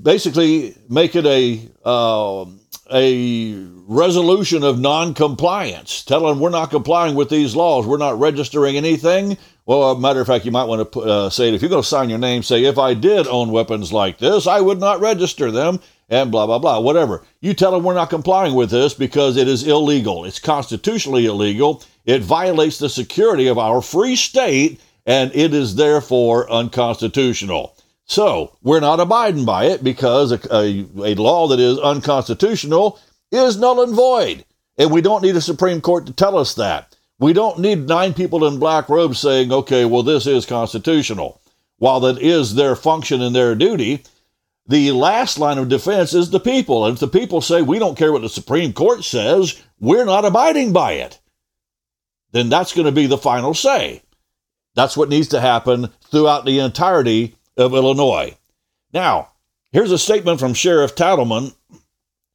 basically 0.00 0.76
make 0.88 1.16
it 1.16 1.26
a 1.26 1.60
uh, 1.84 2.44
a 2.90 3.54
resolution 3.86 4.62
of 4.62 4.78
non-compliance. 4.78 6.04
Tell 6.04 6.26
them 6.26 6.40
we're 6.40 6.50
not 6.50 6.70
complying 6.70 7.14
with 7.14 7.28
these 7.28 7.54
laws. 7.54 7.86
We're 7.86 7.96
not 7.98 8.18
registering 8.18 8.76
anything. 8.76 9.38
Well, 9.66 9.94
matter 9.96 10.20
of 10.20 10.26
fact, 10.26 10.44
you 10.44 10.50
might 10.50 10.64
want 10.64 10.92
to 10.92 11.00
uh, 11.00 11.30
say 11.30 11.54
if 11.54 11.62
you're 11.62 11.68
going 11.68 11.82
to 11.82 11.88
sign 11.88 12.10
your 12.10 12.18
name. 12.18 12.42
Say 12.42 12.64
if 12.64 12.78
I 12.78 12.94
did 12.94 13.28
own 13.28 13.50
weapons 13.50 13.92
like 13.92 14.18
this, 14.18 14.46
I 14.46 14.60
would 14.60 14.80
not 14.80 15.00
register 15.00 15.50
them 15.50 15.80
and 16.08 16.30
blah, 16.30 16.46
blah, 16.46 16.58
blah, 16.58 16.80
whatever. 16.80 17.22
You 17.40 17.54
tell 17.54 17.70
them 17.70 17.84
we're 17.84 17.94
not 17.94 18.10
complying 18.10 18.54
with 18.54 18.70
this 18.70 18.92
because 18.92 19.36
it 19.36 19.48
is 19.48 19.66
illegal. 19.66 20.24
It's 20.24 20.38
constitutionally 20.38 21.26
illegal. 21.26 21.82
It 22.04 22.22
violates 22.22 22.78
the 22.78 22.88
security 22.88 23.46
of 23.46 23.58
our 23.58 23.80
free 23.80 24.16
state 24.16 24.80
and 25.06 25.34
it 25.34 25.54
is 25.54 25.76
therefore 25.76 26.50
unconstitutional. 26.50 27.74
So 28.12 28.58
we're 28.60 28.80
not 28.80 29.00
abiding 29.00 29.46
by 29.46 29.64
it 29.64 29.82
because 29.82 30.32
a, 30.32 30.54
a, 30.54 30.86
a, 31.02 31.14
law 31.14 31.48
that 31.48 31.58
is 31.58 31.78
unconstitutional 31.78 33.00
is 33.30 33.56
null 33.56 33.82
and 33.82 33.94
void. 33.94 34.44
And 34.76 34.90
we 34.90 35.00
don't 35.00 35.22
need 35.22 35.34
a 35.34 35.40
Supreme 35.40 35.80
Court 35.80 36.04
to 36.04 36.12
tell 36.12 36.36
us 36.36 36.52
that. 36.56 36.94
We 37.18 37.32
don't 37.32 37.60
need 37.60 37.88
nine 37.88 38.12
people 38.12 38.44
in 38.44 38.58
black 38.58 38.90
robes 38.90 39.18
saying, 39.18 39.50
okay, 39.50 39.86
well, 39.86 40.02
this 40.02 40.26
is 40.26 40.44
constitutional. 40.44 41.40
While 41.78 42.00
that 42.00 42.18
is 42.18 42.54
their 42.54 42.76
function 42.76 43.22
and 43.22 43.34
their 43.34 43.54
duty, 43.54 44.04
the 44.66 44.92
last 44.92 45.38
line 45.38 45.56
of 45.56 45.70
defense 45.70 46.12
is 46.12 46.28
the 46.28 46.38
people. 46.38 46.84
And 46.84 46.92
if 46.92 47.00
the 47.00 47.08
people 47.08 47.40
say, 47.40 47.62
we 47.62 47.78
don't 47.78 47.96
care 47.96 48.12
what 48.12 48.20
the 48.20 48.28
Supreme 48.28 48.74
Court 48.74 49.04
says, 49.04 49.58
we're 49.80 50.04
not 50.04 50.26
abiding 50.26 50.74
by 50.74 50.92
it, 50.92 51.18
then 52.32 52.50
that's 52.50 52.74
going 52.74 52.84
to 52.84 52.92
be 52.92 53.06
the 53.06 53.16
final 53.16 53.54
say. 53.54 54.02
That's 54.74 54.98
what 54.98 55.08
needs 55.08 55.28
to 55.28 55.40
happen 55.40 55.88
throughout 56.10 56.44
the 56.44 56.58
entirety 56.58 57.36
of 57.56 57.74
Illinois. 57.74 58.36
Now, 58.92 59.28
here's 59.70 59.92
a 59.92 59.98
statement 59.98 60.40
from 60.40 60.54
Sheriff 60.54 60.94
Tadelman 60.94 61.54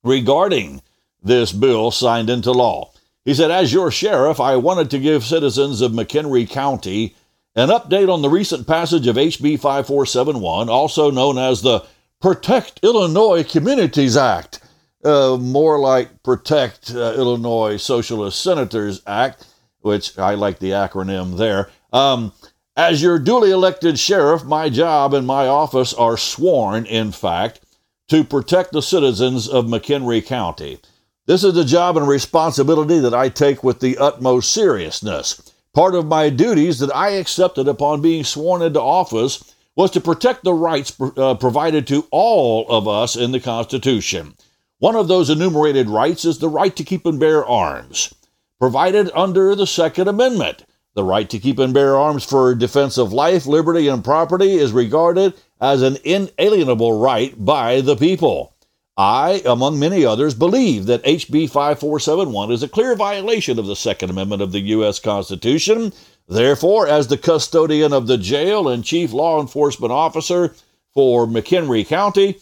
regarding 0.04 0.82
this 1.22 1.52
bill 1.52 1.92
signed 1.92 2.30
into 2.30 2.52
law. 2.52 2.92
He 3.26 3.34
said, 3.34 3.52
As 3.52 3.74
your 3.74 3.92
sheriff, 3.92 4.40
I 4.40 4.56
wanted 4.56 4.90
to 4.92 5.00
give 5.00 5.24
citizens 5.24 5.82
of 5.82 5.92
McHenry 5.92 6.50
County 6.50 7.16
an 7.56 7.70
update 7.70 8.12
on 8.12 8.22
the 8.22 8.30
recent 8.30 8.68
passage 8.68 9.08
of 9.08 9.16
HB 9.16 9.60
5471, 9.60 10.70
also 10.70 11.12
known 11.12 11.38
as 11.38 11.62
the 11.62 11.84
Protect 12.22 12.80
Illinois 12.84 13.44
Communities 13.44 14.16
Act, 14.16 14.60
uh, 15.04 15.38
more 15.38 15.80
like 15.80 16.24
Protect 16.24 16.92
uh, 16.92 17.14
Illinois 17.18 17.78
Socialist 17.78 18.42
Senators 18.42 19.02
Act, 19.06 19.46
which 19.82 20.18
I 20.18 20.36
like 20.36 20.60
the 20.60 20.72
acronym 20.72 21.38
there. 21.38 21.70
Um, 21.92 22.32
as 22.78 23.02
your 23.02 23.18
duly 23.18 23.50
elected 23.50 23.98
sheriff, 23.98 24.44
my 24.44 24.70
job 24.70 25.16
and 25.16 25.26
my 25.26 25.48
office 25.48 25.96
are 25.96 26.16
sworn, 26.16 26.86
in 26.86 27.12
fact, 27.12 27.60
to 28.08 28.24
protect 28.24 28.72
the 28.72 28.84
citizens 28.84 29.50
of 29.50 29.66
McHenry 29.66 30.24
County. 30.24 30.80
This 31.26 31.44
is 31.44 31.58
a 31.58 31.66
job 31.66 31.98
and 31.98 32.08
responsibility 32.08 33.00
that 33.00 33.16
I 33.16 33.30
take 33.30 33.64
with 33.64 33.80
the 33.80 33.98
utmost 33.98 34.54
seriousness. 34.54 35.52
Part 35.74 35.96
of 35.96 36.06
my 36.06 36.30
duties 36.30 36.78
that 36.80 36.96
I 36.96 37.10
accepted 37.10 37.68
upon 37.68 38.02
being 38.02 38.24
sworn 38.24 38.62
into 38.62 38.80
office 38.80 39.56
was 39.76 39.92
to 39.92 40.02
protect 40.02 40.44
the 40.44 40.54
rights 40.54 40.96
uh, 41.18 41.34
provided 41.36 41.88
to 41.88 42.08
all 42.12 42.68
of 42.70 42.88
us 42.88 43.16
in 43.16 43.32
the 43.32 43.40
Constitution. 43.40 44.36
One 44.78 44.96
of 44.96 45.08
those 45.08 45.32
enumerated 45.32 45.90
rights 45.90 46.26
is 46.26 46.38
the 46.38 46.50
right 46.50 46.76
to 46.76 46.84
keep 46.84 47.08
and 47.08 47.20
bear 47.20 47.44
arms, 47.44 48.14
provided 48.60 49.10
under 49.16 49.56
the 49.56 49.68
Second 49.68 50.08
Amendment. 50.08 50.64
The 50.98 51.04
right 51.04 51.30
to 51.30 51.38
keep 51.38 51.60
and 51.60 51.75
bear 51.75 51.96
arms 51.96 52.25
for 52.25 52.56
defense 52.56 52.98
of 52.98 53.13
life, 53.13 53.46
liberty, 53.46 53.88
and 53.88 54.04
property 54.04 54.56
is 54.56 54.72
regarded 54.72 55.36
as 55.62 55.84
an 55.84 55.98
inalienable 56.04 57.00
right 57.00 57.34
by 57.38 57.82
the 57.82 57.96
people. 57.96 58.56
I, 58.98 59.44
among 59.46 59.77
many 59.77 60.04
others, 60.04 60.34
believe 60.34 60.88
that 60.88 61.06
HB 61.06 61.51
5471 61.51 62.51
is 62.51 62.63
a 62.63 62.68
clear 62.68 62.96
violation 62.96 63.60
of 63.60 63.68
the 63.68 63.75
Second 63.75 64.10
Amendment 64.10 64.42
of 64.42 64.51
the 64.51 64.60
U.S. 64.60 65.00
Constitution 65.00 65.94
Therefore, 66.27 66.88
as 66.88 67.08
the 67.08 67.18
custodian 67.18 67.94
of 67.94 68.08
the 68.08 68.18
jail 68.18 68.68
and 68.68 68.84
chief 68.84 69.13
law 69.13 69.39
enforcement 69.39 69.94
officer 69.94 70.56
for 70.96 71.25
McHenry 71.25 71.88
County, 71.88 72.39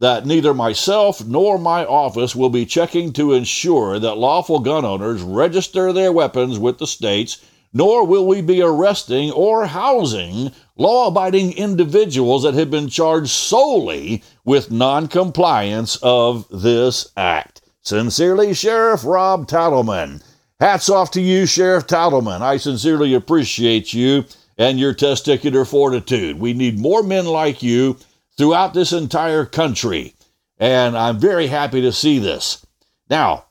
that 0.00 0.26
neither 0.26 0.52
myself 0.52 1.24
nor 1.24 1.56
my 1.56 1.84
office 1.86 2.34
will 2.34 2.50
be 2.50 2.66
checking 2.66 3.12
to 3.12 3.32
ensure 3.32 3.98
that 3.98 4.18
lawful 4.18 4.58
gun 4.58 4.84
owners 4.84 5.22
register 5.22 5.92
their 5.92 6.12
weapons 6.12 6.58
with 6.58 6.78
the 6.78 6.86
states, 6.86 7.38
nor 7.72 8.06
will 8.06 8.26
we 8.26 8.42
be 8.42 8.60
arresting 8.60 9.30
or 9.32 9.66
housing 9.66 10.50
law 10.76 11.08
abiding 11.08 11.52
individuals 11.52 12.42
that 12.42 12.54
have 12.54 12.70
been 12.70 12.88
charged 12.88 13.30
solely 13.30 14.22
with 14.44 14.70
noncompliance 14.70 15.96
of 16.02 16.46
this 16.50 17.10
act. 17.16 17.62
Sincerely, 17.82 18.54
Sheriff 18.54 19.04
Robb 19.04 19.46
Tadelman. 19.48 20.22
Hats 20.60 20.88
off 20.88 21.10
to 21.12 21.20
you, 21.20 21.46
Sheriff 21.46 21.86
Tadelman. 21.86 22.40
I 22.40 22.56
sincerely 22.56 23.14
appreciate 23.14 23.92
you 23.92 24.24
and 24.56 24.78
your 24.78 24.94
testicular 24.94 25.66
fortitude. 25.68 26.38
We 26.38 26.52
need 26.52 26.78
more 26.78 27.02
men 27.02 27.26
like 27.26 27.62
you 27.62 27.98
throughout 28.36 28.72
this 28.72 28.92
entire 28.92 29.44
country, 29.44 30.14
and 30.58 30.96
I'm 30.96 31.18
very 31.18 31.48
happy 31.48 31.80
to 31.80 31.92
see 31.92 32.18
this. 32.18 32.64
Now, 33.10 33.46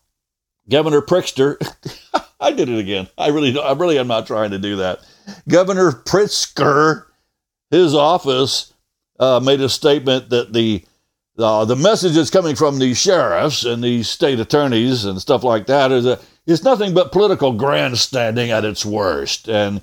Governor 0.69 1.01
Pritzker, 1.01 1.57
I 2.39 2.51
did 2.51 2.69
it 2.69 2.79
again. 2.79 3.07
I 3.17 3.29
really, 3.29 3.57
I 3.59 3.73
really 3.73 3.99
am 3.99 4.07
not 4.07 4.27
trying 4.27 4.51
to 4.51 4.59
do 4.59 4.77
that. 4.77 4.99
Governor 5.47 5.91
Pritzker, 5.91 7.05
his 7.69 7.93
office 7.93 8.73
uh, 9.19 9.39
made 9.39 9.61
a 9.61 9.69
statement 9.69 10.29
that 10.29 10.53
the 10.53 10.85
uh, 11.37 11.65
the 11.65 11.75
messages 11.75 12.29
coming 12.29 12.55
from 12.55 12.77
the 12.77 12.93
sheriffs 12.93 13.63
and 13.63 13.83
the 13.83 14.03
state 14.03 14.39
attorneys 14.39 15.05
and 15.05 15.19
stuff 15.19 15.43
like 15.43 15.65
that 15.67 15.91
is 15.91 16.03
that 16.03 16.21
is 16.45 16.63
nothing 16.63 16.93
but 16.93 17.11
political 17.11 17.53
grandstanding 17.53 18.51
at 18.51 18.65
its 18.65 18.85
worst. 18.85 19.47
And 19.47 19.81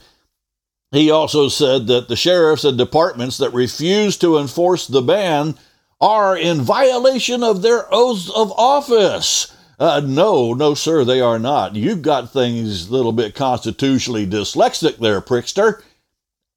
he 0.90 1.11
also 1.11 1.49
said 1.49 1.87
that 1.87 2.08
the 2.08 2.16
sheriffs 2.16 2.64
and 2.64 2.76
departments 2.76 3.38
that 3.38 3.52
refuse 3.52 4.16
to 4.18 4.38
enforce 4.38 4.87
the 4.87 5.02
ban 5.02 5.56
are 6.00 6.37
in 6.37 6.61
violation 6.61 7.42
of 7.42 7.62
their 7.62 7.87
oaths 7.92 8.30
of 8.30 8.52
office. 8.52 9.54
Uh, 9.78 10.00
no, 10.04 10.52
no, 10.54 10.75
sir, 10.75 11.04
they 11.04 11.20
are 11.20 11.38
not. 11.38 11.76
You've 11.76 12.02
got 12.02 12.32
things 12.32 12.88
a 12.88 12.92
little 12.92 13.12
bit 13.12 13.35
constitutionally 13.35 14.26
dyslexic 14.26 14.97
there, 14.97 15.20
prickster. 15.20 15.82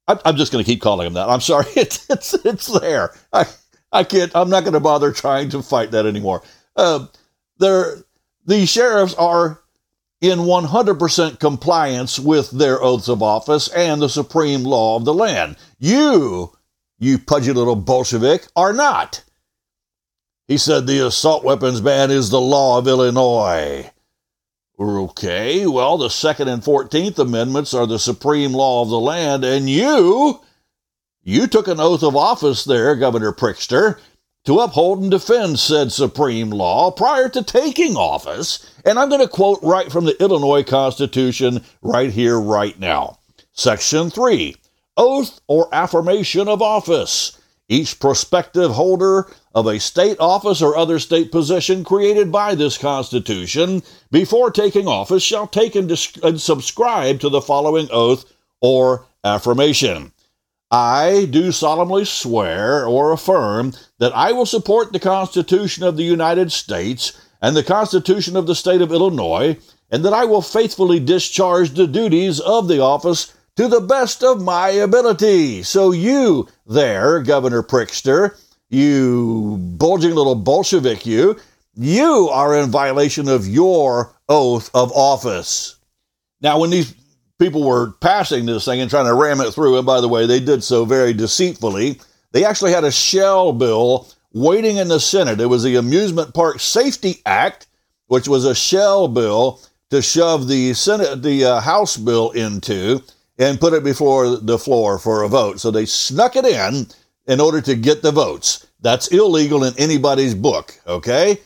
I, 0.08 0.18
I'm 0.24 0.36
just 0.36 0.52
going 0.52 0.64
to 0.64 0.70
keep 0.70 0.80
calling 0.80 1.06
him 1.06 1.14
that. 1.14 1.28
I'm 1.28 1.40
sorry. 1.40 1.66
It's, 1.76 2.08
it's, 2.10 2.34
it's 2.44 2.80
there. 2.80 3.14
I, 3.32 3.46
I 3.92 4.04
can't, 4.04 4.34
I'm 4.34 4.50
not 4.50 4.64
going 4.64 4.72
to 4.72 4.80
bother 4.80 5.12
trying 5.12 5.50
to 5.50 5.62
fight 5.62 5.92
that 5.92 6.06
anymore. 6.06 6.42
Uh, 6.74 7.06
the 7.58 8.66
sheriffs 8.66 9.14
are 9.14 9.60
in 10.20 10.38
100% 10.40 11.38
compliance 11.38 12.18
with 12.18 12.50
their 12.50 12.82
oaths 12.82 13.08
of 13.08 13.22
office 13.22 13.68
and 13.68 14.00
the 14.00 14.08
supreme 14.08 14.64
law 14.64 14.96
of 14.96 15.04
the 15.04 15.14
land. 15.14 15.56
You, 15.78 16.52
you 16.98 17.18
pudgy 17.18 17.52
little 17.52 17.76
Bolshevik, 17.76 18.46
are 18.56 18.72
not. 18.72 19.22
He 20.52 20.58
said 20.58 20.86
the 20.86 21.06
assault 21.06 21.44
weapons 21.44 21.80
ban 21.80 22.10
is 22.10 22.28
the 22.28 22.38
law 22.38 22.76
of 22.76 22.86
Illinois. 22.86 23.90
Okay, 24.78 25.66
well, 25.66 25.96
the 25.96 26.10
Second 26.10 26.48
and 26.48 26.62
Fourteenth 26.62 27.18
Amendments 27.18 27.72
are 27.72 27.86
the 27.86 27.98
supreme 27.98 28.52
law 28.52 28.82
of 28.82 28.90
the 28.90 29.00
land, 29.00 29.44
and 29.44 29.70
you, 29.70 30.42
you 31.22 31.46
took 31.46 31.68
an 31.68 31.80
oath 31.80 32.02
of 32.02 32.14
office 32.14 32.64
there, 32.64 32.94
Governor 32.96 33.32
Prickster, 33.32 33.98
to 34.44 34.58
uphold 34.58 35.00
and 35.00 35.10
defend 35.10 35.58
said 35.58 35.90
supreme 35.90 36.50
law 36.50 36.90
prior 36.90 37.30
to 37.30 37.42
taking 37.42 37.96
office. 37.96 38.74
And 38.84 38.98
I'm 38.98 39.08
going 39.08 39.22
to 39.22 39.28
quote 39.28 39.60
right 39.62 39.90
from 39.90 40.04
the 40.04 40.22
Illinois 40.22 40.64
Constitution 40.64 41.64
right 41.80 42.10
here, 42.10 42.38
right 42.38 42.78
now. 42.78 43.20
Section 43.52 44.10
3 44.10 44.54
Oath 44.98 45.40
or 45.46 45.74
affirmation 45.74 46.46
of 46.46 46.60
office. 46.60 47.38
Each 47.70 47.98
prospective 47.98 48.72
holder 48.72 49.30
of 49.54 49.66
a 49.66 49.80
state 49.80 50.18
office 50.18 50.62
or 50.62 50.76
other 50.76 50.98
state 50.98 51.30
position 51.30 51.84
created 51.84 52.32
by 52.32 52.54
this 52.54 52.78
Constitution 52.78 53.82
before 54.10 54.50
taking 54.50 54.88
office 54.88 55.22
shall 55.22 55.46
take 55.46 55.74
and, 55.74 55.88
dis- 55.88 56.16
and 56.22 56.40
subscribe 56.40 57.20
to 57.20 57.28
the 57.28 57.40
following 57.40 57.88
oath 57.90 58.24
or 58.60 59.04
affirmation. 59.24 60.12
I 60.70 61.26
do 61.30 61.52
solemnly 61.52 62.06
swear 62.06 62.86
or 62.86 63.12
affirm 63.12 63.74
that 63.98 64.16
I 64.16 64.32
will 64.32 64.46
support 64.46 64.92
the 64.92 65.00
Constitution 65.00 65.84
of 65.84 65.98
the 65.98 66.04
United 66.04 66.50
States 66.50 67.12
and 67.42 67.54
the 67.54 67.62
Constitution 67.62 68.36
of 68.36 68.46
the 68.46 68.54
State 68.54 68.80
of 68.80 68.92
Illinois, 68.92 69.58
and 69.90 70.02
that 70.04 70.14
I 70.14 70.24
will 70.24 70.40
faithfully 70.40 70.98
discharge 70.98 71.70
the 71.70 71.86
duties 71.86 72.40
of 72.40 72.68
the 72.68 72.80
office 72.80 73.34
to 73.56 73.68
the 73.68 73.80
best 73.80 74.24
of 74.24 74.40
my 74.40 74.70
ability. 74.70 75.62
So, 75.62 75.90
you 75.90 76.48
there, 76.66 77.20
Governor 77.20 77.62
Prickster, 77.62 78.38
you 78.72 79.58
bulging 79.76 80.14
little 80.14 80.34
Bolshevik, 80.34 81.04
you, 81.04 81.38
you 81.74 82.28
are 82.32 82.56
in 82.56 82.70
violation 82.70 83.28
of 83.28 83.46
your 83.46 84.14
oath 84.28 84.70
of 84.74 84.92
office. 84.92 85.76
Now, 86.40 86.58
when 86.58 86.70
these 86.70 86.94
people 87.38 87.64
were 87.64 87.92
passing 88.00 88.46
this 88.46 88.64
thing 88.64 88.80
and 88.80 88.90
trying 88.90 89.06
to 89.06 89.14
ram 89.14 89.40
it 89.40 89.52
through, 89.52 89.76
and 89.76 89.86
by 89.86 90.00
the 90.00 90.08
way, 90.08 90.26
they 90.26 90.40
did 90.40 90.64
so 90.64 90.84
very 90.84 91.12
deceitfully, 91.12 92.00
they 92.32 92.44
actually 92.44 92.72
had 92.72 92.84
a 92.84 92.90
shell 92.90 93.52
bill 93.52 94.08
waiting 94.32 94.78
in 94.78 94.88
the 94.88 95.00
Senate. 95.00 95.40
It 95.40 95.46
was 95.46 95.62
the 95.62 95.76
Amusement 95.76 96.34
Park 96.34 96.60
Safety 96.60 97.20
Act, 97.26 97.66
which 98.06 98.26
was 98.28 98.44
a 98.44 98.54
shell 98.54 99.08
bill 99.08 99.60
to 99.90 100.00
shove 100.00 100.48
the 100.48 100.72
Senate, 100.72 101.22
the 101.22 101.44
uh, 101.44 101.60
House 101.60 101.96
bill 101.96 102.30
into 102.30 103.02
and 103.38 103.60
put 103.60 103.72
it 103.72 103.84
before 103.84 104.36
the 104.36 104.58
floor 104.58 104.98
for 104.98 105.22
a 105.22 105.28
vote. 105.28 105.60
So 105.60 105.70
they 105.70 105.84
snuck 105.86 106.36
it 106.36 106.44
in 106.44 106.86
in 107.26 107.40
order 107.40 107.60
to 107.60 107.74
get 107.74 108.02
the 108.02 108.12
votes. 108.12 108.66
That's 108.80 109.08
illegal 109.08 109.64
in 109.64 109.74
anybody's 109.78 110.34
book, 110.34 110.78
okay? 110.86 111.38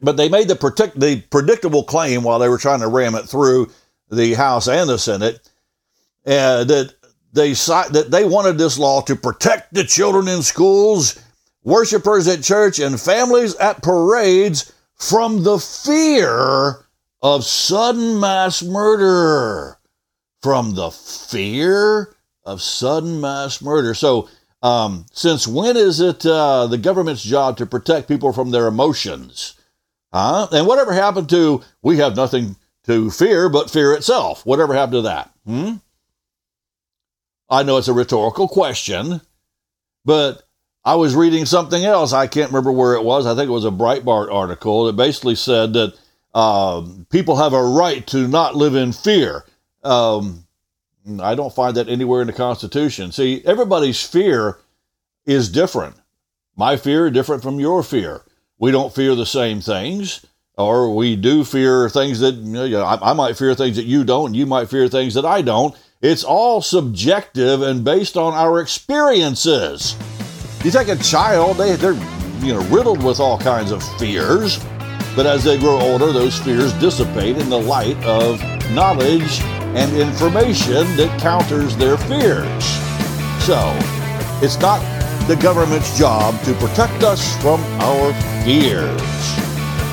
But 0.00 0.16
they 0.16 0.28
made 0.28 0.48
the, 0.48 0.56
predict- 0.56 1.00
the 1.00 1.22
predictable 1.30 1.84
claim 1.84 2.22
while 2.22 2.38
they 2.38 2.48
were 2.48 2.58
trying 2.58 2.80
to 2.80 2.88
ram 2.88 3.14
it 3.14 3.28
through 3.28 3.70
the 4.10 4.34
House 4.34 4.68
and 4.68 4.88
the 4.88 4.98
Senate 4.98 5.36
uh, 6.26 6.64
that 6.64 6.94
they 7.32 7.52
that 7.52 8.06
they 8.10 8.24
wanted 8.24 8.58
this 8.58 8.78
law 8.78 9.00
to 9.02 9.16
protect 9.16 9.74
the 9.74 9.84
children 9.84 10.28
in 10.28 10.42
schools, 10.42 11.20
worshipers 11.64 12.28
at 12.28 12.42
church, 12.42 12.78
and 12.78 13.00
families 13.00 13.54
at 13.56 13.82
parades 13.82 14.72
from 14.94 15.42
the 15.42 15.58
fear 15.58 16.84
of 17.22 17.44
sudden 17.44 18.20
mass 18.20 18.62
murder 18.62 19.78
from 20.42 20.74
the 20.74 20.90
fear 20.90 22.14
of 22.44 22.62
sudden 22.62 23.20
mass 23.20 23.60
murder. 23.62 23.94
So, 23.94 24.28
um, 24.64 25.04
since 25.12 25.46
when 25.46 25.76
is 25.76 26.00
it 26.00 26.24
uh, 26.24 26.66
the 26.66 26.78
government's 26.78 27.22
job 27.22 27.58
to 27.58 27.66
protect 27.66 28.08
people 28.08 28.32
from 28.32 28.50
their 28.50 28.66
emotions? 28.66 29.54
And 30.50 30.66
whatever 30.66 30.94
happened 30.94 31.28
to 31.30 31.62
we 31.82 31.98
have 31.98 32.16
nothing 32.16 32.56
to 32.86 33.10
fear 33.10 33.50
but 33.50 33.70
fear 33.70 33.92
itself? 33.92 34.44
Whatever 34.46 34.72
happened 34.72 34.94
to 34.94 35.02
that? 35.02 35.30
Hmm? 35.46 35.72
I 37.50 37.62
know 37.62 37.76
it's 37.76 37.88
a 37.88 37.92
rhetorical 37.92 38.48
question, 38.48 39.20
but 40.02 40.42
I 40.82 40.94
was 40.94 41.14
reading 41.14 41.44
something 41.44 41.84
else. 41.84 42.14
I 42.14 42.26
can't 42.26 42.50
remember 42.50 42.72
where 42.72 42.94
it 42.94 43.04
was. 43.04 43.26
I 43.26 43.34
think 43.34 43.48
it 43.48 43.52
was 43.52 43.66
a 43.66 43.70
Breitbart 43.70 44.32
article 44.32 44.86
that 44.86 44.96
basically 44.96 45.34
said 45.34 45.74
that 45.74 45.94
uh, 46.32 46.86
people 47.10 47.36
have 47.36 47.52
a 47.52 47.62
right 47.62 48.06
to 48.08 48.26
not 48.28 48.56
live 48.56 48.74
in 48.74 48.92
fear. 48.92 49.44
Um, 49.82 50.43
I 51.20 51.34
don't 51.34 51.54
find 51.54 51.76
that 51.76 51.88
anywhere 51.88 52.22
in 52.22 52.26
the 52.26 52.32
Constitution. 52.32 53.12
See, 53.12 53.42
everybody's 53.44 54.02
fear 54.02 54.58
is 55.26 55.50
different. 55.50 55.96
My 56.56 56.76
fear 56.76 57.06
is 57.06 57.12
different 57.12 57.42
from 57.42 57.60
your 57.60 57.82
fear. 57.82 58.22
We 58.58 58.70
don't 58.70 58.94
fear 58.94 59.14
the 59.14 59.26
same 59.26 59.60
things, 59.60 60.24
or 60.56 60.94
we 60.94 61.16
do 61.16 61.44
fear 61.44 61.90
things 61.90 62.20
that 62.20 62.36
you 62.36 62.70
know, 62.70 62.84
I, 62.84 63.10
I 63.10 63.12
might 63.12 63.36
fear 63.36 63.54
things 63.54 63.76
that 63.76 63.84
you 63.84 64.04
don't, 64.04 64.26
and 64.26 64.36
you 64.36 64.46
might 64.46 64.70
fear 64.70 64.88
things 64.88 65.14
that 65.14 65.26
I 65.26 65.42
don't. 65.42 65.76
It's 66.00 66.24
all 66.24 66.62
subjective 66.62 67.60
and 67.62 67.84
based 67.84 68.16
on 68.16 68.32
our 68.32 68.60
experiences. 68.60 69.96
You 70.64 70.70
take 70.70 70.88
a 70.88 70.96
child; 70.96 71.58
they 71.58 71.76
they're 71.76 71.92
you 72.40 72.54
know 72.54 72.62
riddled 72.68 73.02
with 73.02 73.20
all 73.20 73.38
kinds 73.38 73.72
of 73.72 73.82
fears, 73.98 74.64
but 75.16 75.26
as 75.26 75.44
they 75.44 75.58
grow 75.58 75.78
older, 75.80 76.12
those 76.12 76.38
fears 76.38 76.72
dissipate 76.74 77.36
in 77.36 77.50
the 77.50 77.60
light 77.60 78.02
of 78.04 78.40
knowledge 78.70 79.42
and 79.74 79.96
information 79.96 80.96
that 80.96 81.20
counters 81.20 81.76
their 81.76 81.96
fears. 81.96 82.64
So, 83.44 83.76
it's 84.42 84.58
not 84.58 84.80
the 85.26 85.36
government's 85.36 85.96
job 85.98 86.40
to 86.44 86.54
protect 86.54 87.02
us 87.02 87.36
from 87.42 87.60
our 87.80 88.12
fears. 88.44 89.00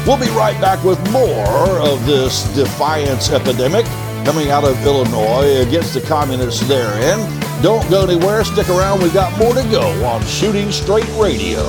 We'll 0.05 0.19
be 0.19 0.29
right 0.35 0.59
back 0.59 0.83
with 0.83 0.99
more 1.11 1.79
of 1.79 2.05
this 2.05 2.43
defiance 2.55 3.29
epidemic 3.29 3.85
coming 4.25 4.49
out 4.49 4.63
of 4.63 4.83
Illinois 4.85 5.61
against 5.65 5.93
the 5.93 6.01
communists 6.01 6.67
therein. 6.67 7.19
Don't 7.61 7.87
go 7.89 8.03
anywhere, 8.03 8.43
stick 8.43 8.67
around, 8.69 9.01
we've 9.01 9.13
got 9.13 9.37
more 9.37 9.53
to 9.53 9.63
go 9.69 9.81
on 10.05 10.25
Shooting 10.25 10.71
Straight 10.71 11.09
Radio. 11.17 11.63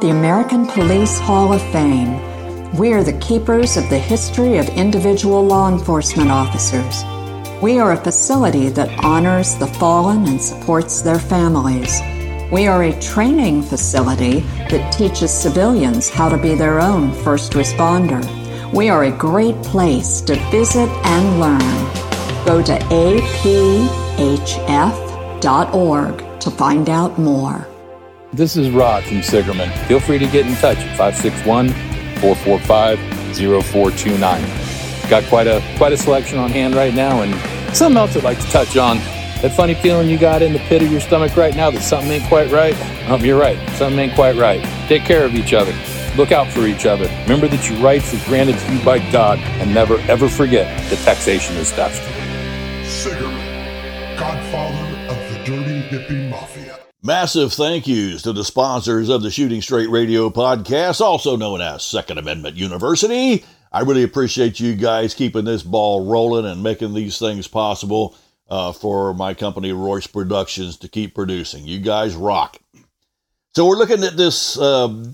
The 0.00 0.10
American 0.10 0.66
Police 0.66 1.18
Hall 1.18 1.52
of 1.52 1.62
Fame 1.72 2.33
we 2.78 2.92
are 2.92 3.04
the 3.04 3.18
keepers 3.20 3.76
of 3.76 3.88
the 3.88 3.98
history 3.98 4.58
of 4.58 4.68
individual 4.70 5.46
law 5.46 5.72
enforcement 5.72 6.28
officers. 6.28 7.04
We 7.62 7.78
are 7.78 7.92
a 7.92 7.96
facility 7.96 8.68
that 8.70 8.90
honors 9.04 9.54
the 9.54 9.68
fallen 9.68 10.26
and 10.26 10.42
supports 10.42 11.00
their 11.00 11.20
families. 11.20 12.00
We 12.50 12.66
are 12.66 12.82
a 12.82 13.00
training 13.00 13.62
facility 13.62 14.40
that 14.70 14.92
teaches 14.92 15.32
civilians 15.32 16.08
how 16.08 16.28
to 16.28 16.36
be 16.36 16.56
their 16.56 16.80
own 16.80 17.12
first 17.22 17.52
responder. 17.52 18.20
We 18.72 18.88
are 18.88 19.04
a 19.04 19.12
great 19.12 19.54
place 19.62 20.20
to 20.22 20.34
visit 20.50 20.88
and 21.04 21.38
learn. 21.40 21.60
Go 22.44 22.60
to 22.60 22.76
aphf.org 22.90 24.00
to 26.40 26.50
find 26.50 26.90
out 26.90 27.18
more. 27.20 27.68
This 28.32 28.56
is 28.56 28.70
Rod 28.70 29.04
from 29.04 29.18
Sigerman. 29.18 29.70
Feel 29.86 30.00
free 30.00 30.18
to 30.18 30.26
get 30.26 30.44
in 30.44 30.56
touch 30.56 30.78
at 30.78 30.96
561 30.96 31.93
445 32.32 32.98
0429. 33.36 35.10
Got 35.10 35.24
quite 35.24 35.46
a 35.46 35.62
quite 35.76 35.92
a 35.92 35.96
selection 35.96 36.38
on 36.38 36.50
hand 36.50 36.74
right 36.74 36.94
now, 36.94 37.20
and 37.20 37.34
something 37.76 37.98
else 37.98 38.16
I'd 38.16 38.22
like 38.22 38.40
to 38.40 38.46
touch 38.46 38.78
on. 38.78 38.96
That 39.42 39.52
funny 39.54 39.74
feeling 39.74 40.08
you 40.08 40.16
got 40.16 40.40
in 40.40 40.54
the 40.54 40.58
pit 40.60 40.80
of 40.80 40.90
your 40.90 41.02
stomach 41.02 41.36
right 41.36 41.54
now 41.54 41.70
that 41.70 41.82
something 41.82 42.10
ain't 42.10 42.24
quite 42.24 42.50
right? 42.50 42.74
Um, 43.10 43.22
you're 43.22 43.38
right. 43.38 43.58
Something 43.70 43.98
ain't 43.98 44.14
quite 44.14 44.36
right. 44.36 44.62
Take 44.88 45.04
care 45.04 45.26
of 45.26 45.34
each 45.34 45.52
other. 45.52 45.74
Look 46.16 46.32
out 46.32 46.50
for 46.50 46.66
each 46.66 46.86
other. 46.86 47.04
Remember 47.24 47.46
that 47.48 47.68
your 47.68 47.78
rights 47.80 48.14
are 48.14 48.26
granted 48.26 48.58
to 48.58 48.72
you 48.72 48.82
by 48.82 49.00
God, 49.12 49.38
and 49.60 49.74
never 49.74 49.98
ever 50.08 50.28
forget 50.30 50.66
that 50.88 50.98
taxation 51.00 51.56
is 51.56 51.72
theft. 51.72 52.02
Cigarette, 52.88 54.18
godfather 54.18 55.03
dirty 55.44 55.82
hippie 55.82 56.30
mafia. 56.30 56.78
Massive 57.02 57.52
thank 57.52 57.86
yous 57.86 58.22
to 58.22 58.32
the 58.32 58.44
sponsors 58.44 59.10
of 59.10 59.22
the 59.22 59.30
Shooting 59.30 59.60
Straight 59.60 59.90
Radio 59.90 60.30
podcast, 60.30 61.02
also 61.02 61.36
known 61.36 61.60
as 61.60 61.84
Second 61.84 62.16
Amendment 62.16 62.56
University. 62.56 63.44
I 63.70 63.80
really 63.80 64.04
appreciate 64.04 64.58
you 64.58 64.74
guys 64.74 65.12
keeping 65.12 65.44
this 65.44 65.62
ball 65.62 66.06
rolling 66.06 66.46
and 66.46 66.62
making 66.62 66.94
these 66.94 67.18
things 67.18 67.46
possible 67.46 68.16
uh, 68.48 68.72
for 68.72 69.12
my 69.12 69.34
company, 69.34 69.72
Royce 69.72 70.06
Productions, 70.06 70.78
to 70.78 70.88
keep 70.88 71.14
producing. 71.14 71.66
You 71.66 71.80
guys 71.80 72.14
rock. 72.14 72.56
So 73.54 73.66
we're 73.66 73.76
looking 73.76 74.02
at 74.02 74.16
this 74.16 74.58
uh, 74.58 75.04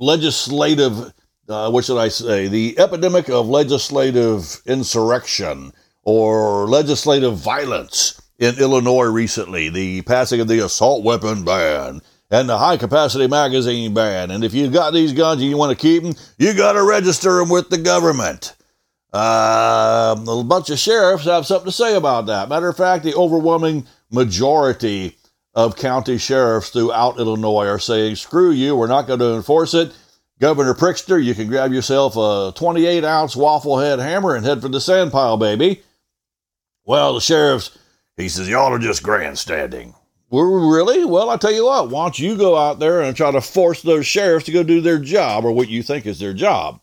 legislative, 0.00 1.12
uh, 1.48 1.70
what 1.70 1.84
should 1.84 1.98
I 1.98 2.08
say, 2.08 2.48
the 2.48 2.76
epidemic 2.80 3.28
of 3.28 3.48
legislative 3.48 4.60
insurrection 4.66 5.72
or 6.02 6.66
legislative 6.66 7.36
violence 7.36 8.20
in 8.38 8.58
Illinois 8.58 9.06
recently, 9.06 9.68
the 9.68 10.02
passing 10.02 10.40
of 10.40 10.48
the 10.48 10.64
assault 10.64 11.04
weapon 11.04 11.44
ban 11.44 12.00
and 12.30 12.48
the 12.48 12.58
high 12.58 12.76
capacity 12.76 13.26
magazine 13.26 13.94
ban. 13.94 14.30
And 14.30 14.44
if 14.44 14.54
you've 14.54 14.72
got 14.72 14.92
these 14.92 15.12
guns 15.12 15.40
and 15.40 15.50
you 15.50 15.56
want 15.56 15.76
to 15.76 15.82
keep 15.82 16.02
them, 16.02 16.14
you 16.38 16.54
got 16.54 16.72
to 16.72 16.82
register 16.82 17.38
them 17.38 17.48
with 17.48 17.70
the 17.70 17.78
government. 17.78 18.54
Uh, 19.12 20.14
a 20.28 20.44
bunch 20.44 20.70
of 20.70 20.78
sheriffs 20.78 21.24
have 21.24 21.46
something 21.46 21.66
to 21.66 21.72
say 21.72 21.96
about 21.96 22.26
that. 22.26 22.48
Matter 22.48 22.68
of 22.68 22.76
fact, 22.76 23.04
the 23.04 23.14
overwhelming 23.14 23.86
majority 24.10 25.16
of 25.54 25.76
county 25.76 26.18
sheriffs 26.18 26.70
throughout 26.70 27.18
Illinois 27.18 27.66
are 27.66 27.78
saying, 27.78 28.16
screw 28.16 28.50
you, 28.50 28.76
we're 28.76 28.86
not 28.86 29.06
going 29.06 29.18
to 29.18 29.34
enforce 29.34 29.74
it. 29.74 29.92
Governor 30.38 30.74
Pritzker, 30.74 31.22
you 31.22 31.34
can 31.34 31.48
grab 31.48 31.72
yourself 31.72 32.16
a 32.16 32.52
28 32.54 33.02
ounce 33.02 33.34
waffle 33.34 33.78
head 33.78 33.98
hammer 33.98 34.36
and 34.36 34.44
head 34.44 34.60
for 34.60 34.68
the 34.68 34.78
sandpile, 34.78 35.38
baby. 35.38 35.82
Well, 36.84 37.14
the 37.14 37.20
sheriffs, 37.20 37.76
he 38.18 38.28
says, 38.28 38.48
y'all 38.48 38.72
are 38.72 38.78
just 38.78 39.02
grandstanding. 39.02 39.94
We're 40.30 40.70
really? 40.70 41.06
Well, 41.06 41.30
I 41.30 41.38
tell 41.38 41.52
you 41.52 41.64
what, 41.64 41.88
why 41.88 42.04
don't 42.04 42.18
you 42.18 42.36
go 42.36 42.56
out 42.56 42.78
there 42.78 43.00
and 43.00 43.16
try 43.16 43.30
to 43.30 43.40
force 43.40 43.80
those 43.80 44.06
sheriffs 44.06 44.44
to 44.46 44.52
go 44.52 44.62
do 44.62 44.82
their 44.82 44.98
job 44.98 45.44
or 45.44 45.52
what 45.52 45.68
you 45.70 45.82
think 45.82 46.04
is 46.04 46.18
their 46.18 46.34
job? 46.34 46.80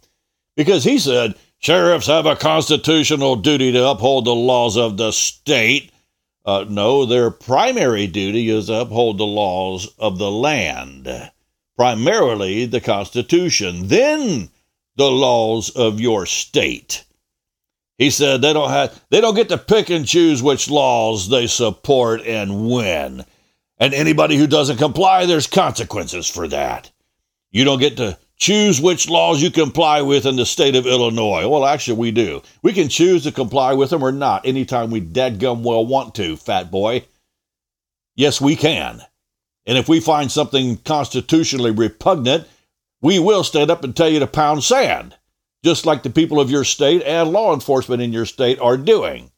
Because 0.56 0.84
he 0.84 0.98
said 0.98 1.36
sheriffs 1.60 2.08
have 2.08 2.26
a 2.26 2.36
constitutional 2.36 3.36
duty 3.36 3.72
to 3.72 3.88
uphold 3.88 4.26
the 4.26 4.34
laws 4.34 4.78
of 4.78 4.98
the 4.98 5.12
state. 5.12 5.92
Uh, 6.44 6.66
no, 6.68 7.06
their 7.06 7.30
primary 7.30 8.08
duty 8.08 8.50
is 8.50 8.68
to 8.68 8.82
uphold 8.82 9.18
the 9.18 9.26
laws 9.26 9.94
of 10.00 10.18
the 10.18 10.32
land, 10.32 11.08
primarily 11.78 12.66
the 12.66 12.82
Constitution, 12.82 13.88
then 13.88 14.50
the 14.96 15.12
laws 15.12 15.70
of 15.72 16.00
your 16.00 16.26
state. 16.26 17.05
He 17.98 18.10
said 18.10 18.42
they 18.42 18.54
don't 18.54 18.70
have 18.70 19.02
they 19.10 19.22
don't 19.22 19.36
get 19.36 19.50
to 19.50 19.58
pick 19.58 19.90
and 19.90 20.06
choose 20.06 20.44
which 20.44 20.70
laws 20.70 21.30
they 21.30 21.48
support 21.48 22.22
and 22.22 22.70
when. 22.70 23.26
And 23.78 23.94
anybody 23.94 24.38
who 24.38 24.48
doesn't 24.48 24.78
comply, 24.78 25.26
there's 25.26 25.48
consequences 25.48 26.28
for 26.30 26.48
that. 26.48 26.92
You 27.52 27.64
don't 27.64 27.80
get 27.80 27.98
to 27.98 28.18
choose 28.38 28.82
which 28.82 29.10
laws 29.10 29.42
you 29.42 29.50
comply 29.50 30.02
with 30.02 30.26
in 30.26 30.36
the 30.36 30.46
state 30.46 30.76
of 30.76 30.86
Illinois. 30.86 31.48
Well, 31.48 31.66
actually, 31.66 31.98
we 31.98 32.12
do. 32.12 32.42
We 32.62 32.74
can 32.74 32.90
choose 32.90 33.24
to 33.24 33.32
comply 33.32 33.74
with 33.74 33.90
them 33.90 34.04
or 34.04 34.12
not 34.12 34.46
anytime 34.46 34.92
we 34.92 35.02
dadgum 35.02 35.64
well 35.64 35.86
want 35.86 36.16
to, 36.16 36.36
fat 36.36 36.70
boy. 36.72 37.06
Yes, 38.16 38.40
we 38.40 38.56
can. 38.56 39.02
And 39.66 39.78
if 39.78 39.90
we 39.90 40.00
find 40.00 40.32
something 40.32 40.78
constitutionally 40.78 41.72
repugnant, 41.72 42.48
we 43.02 43.20
will 43.20 43.44
stand 43.44 43.72
up 43.72 43.84
and 43.84 43.96
tell 43.96 44.10
you 44.10 44.20
to 44.20 44.28
pound 44.28 44.64
sand, 44.64 45.16
just 45.66 45.88
like 45.88 46.04
the 46.04 46.10
people 46.12 46.40
of 46.40 46.52
your 46.52 46.64
state 46.64 47.02
and 47.02 47.32
law 47.32 47.52
enforcement 47.52 48.00
in 48.00 48.14
your 48.14 48.28
state 48.28 48.60
are 48.60 48.78
doing. 48.78 49.32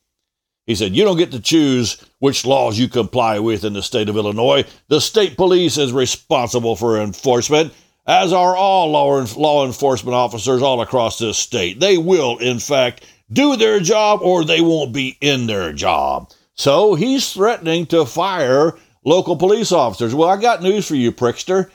He 0.66 0.76
said, 0.76 0.94
You 0.94 1.06
don't 1.06 1.18
get 1.18 1.32
to 1.32 1.40
choose 1.40 2.04
which 2.20 2.46
laws 2.46 2.78
you 2.78 2.90
comply 2.90 3.40
with 3.40 3.64
in 3.64 3.72
the 3.72 3.82
state 3.82 4.10
of 4.10 4.18
Illinois. 4.18 4.66
The 4.90 5.00
state 5.00 5.38
police 5.38 5.78
is 5.78 5.94
responsible 5.94 6.76
for 6.76 7.02
enforcement, 7.02 7.74
as 8.06 8.34
are 8.34 8.58
all 8.58 8.92
law, 8.92 9.26
law 9.38 9.66
enforcement 9.66 10.16
officers 10.16 10.62
all 10.62 10.82
across 10.82 11.18
this 11.18 11.38
state. 11.38 11.80
They 11.80 11.98
will, 11.98 12.38
in 12.40 12.60
fact, 12.60 13.06
do 13.32 13.56
their 13.56 13.80
job 13.80 14.20
or 14.22 14.44
they 14.44 14.60
won't 14.60 14.92
be 14.92 15.18
in 15.22 15.48
their 15.48 15.72
job. 15.72 16.34
So 16.56 16.96
he's 16.96 17.32
threatening 17.32 17.86
to 17.88 18.06
fire 18.06 18.74
local 19.06 19.38
police 19.38 19.72
officers. 19.72 20.14
Well, 20.14 20.28
I 20.28 20.36
got 20.36 20.62
news 20.62 20.86
for 20.86 20.96
you, 20.96 21.14
Prickster. 21.14 21.72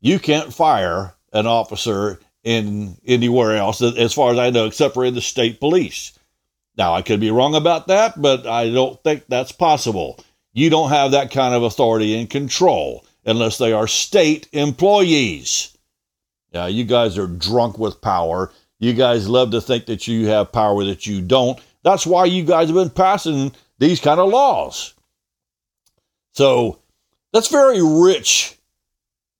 You 0.00 0.20
can't 0.20 0.54
fire 0.54 1.16
an 1.32 1.48
officer 1.48 2.20
in 2.44 2.96
anywhere 3.06 3.56
else, 3.56 3.82
as 3.82 4.14
far 4.14 4.32
as 4.32 4.38
I 4.38 4.50
know, 4.50 4.66
except 4.66 4.94
for 4.94 5.04
in 5.04 5.14
the 5.14 5.20
state 5.20 5.60
police. 5.60 6.18
Now, 6.76 6.94
I 6.94 7.02
could 7.02 7.20
be 7.20 7.30
wrong 7.30 7.54
about 7.54 7.88
that, 7.88 8.20
but 8.20 8.46
I 8.46 8.70
don't 8.70 9.02
think 9.02 9.24
that's 9.28 9.52
possible. 9.52 10.18
You 10.52 10.70
don't 10.70 10.90
have 10.90 11.10
that 11.10 11.30
kind 11.30 11.54
of 11.54 11.62
authority 11.62 12.18
and 12.18 12.30
control 12.30 13.04
unless 13.24 13.58
they 13.58 13.72
are 13.72 13.86
state 13.86 14.48
employees. 14.52 15.76
Yeah, 16.52 16.66
you 16.66 16.84
guys 16.84 17.18
are 17.18 17.26
drunk 17.26 17.78
with 17.78 18.00
power. 18.00 18.52
You 18.78 18.94
guys 18.94 19.28
love 19.28 19.50
to 19.50 19.60
think 19.60 19.86
that 19.86 20.06
you 20.06 20.28
have 20.28 20.52
power 20.52 20.84
that 20.84 21.06
you 21.06 21.20
don't. 21.20 21.60
That's 21.82 22.06
why 22.06 22.24
you 22.26 22.44
guys 22.44 22.68
have 22.68 22.76
been 22.76 22.90
passing 22.90 23.52
these 23.78 24.00
kind 24.00 24.20
of 24.20 24.30
laws. 24.30 24.94
So 26.32 26.78
that's 27.32 27.48
very 27.48 27.82
rich, 27.82 28.56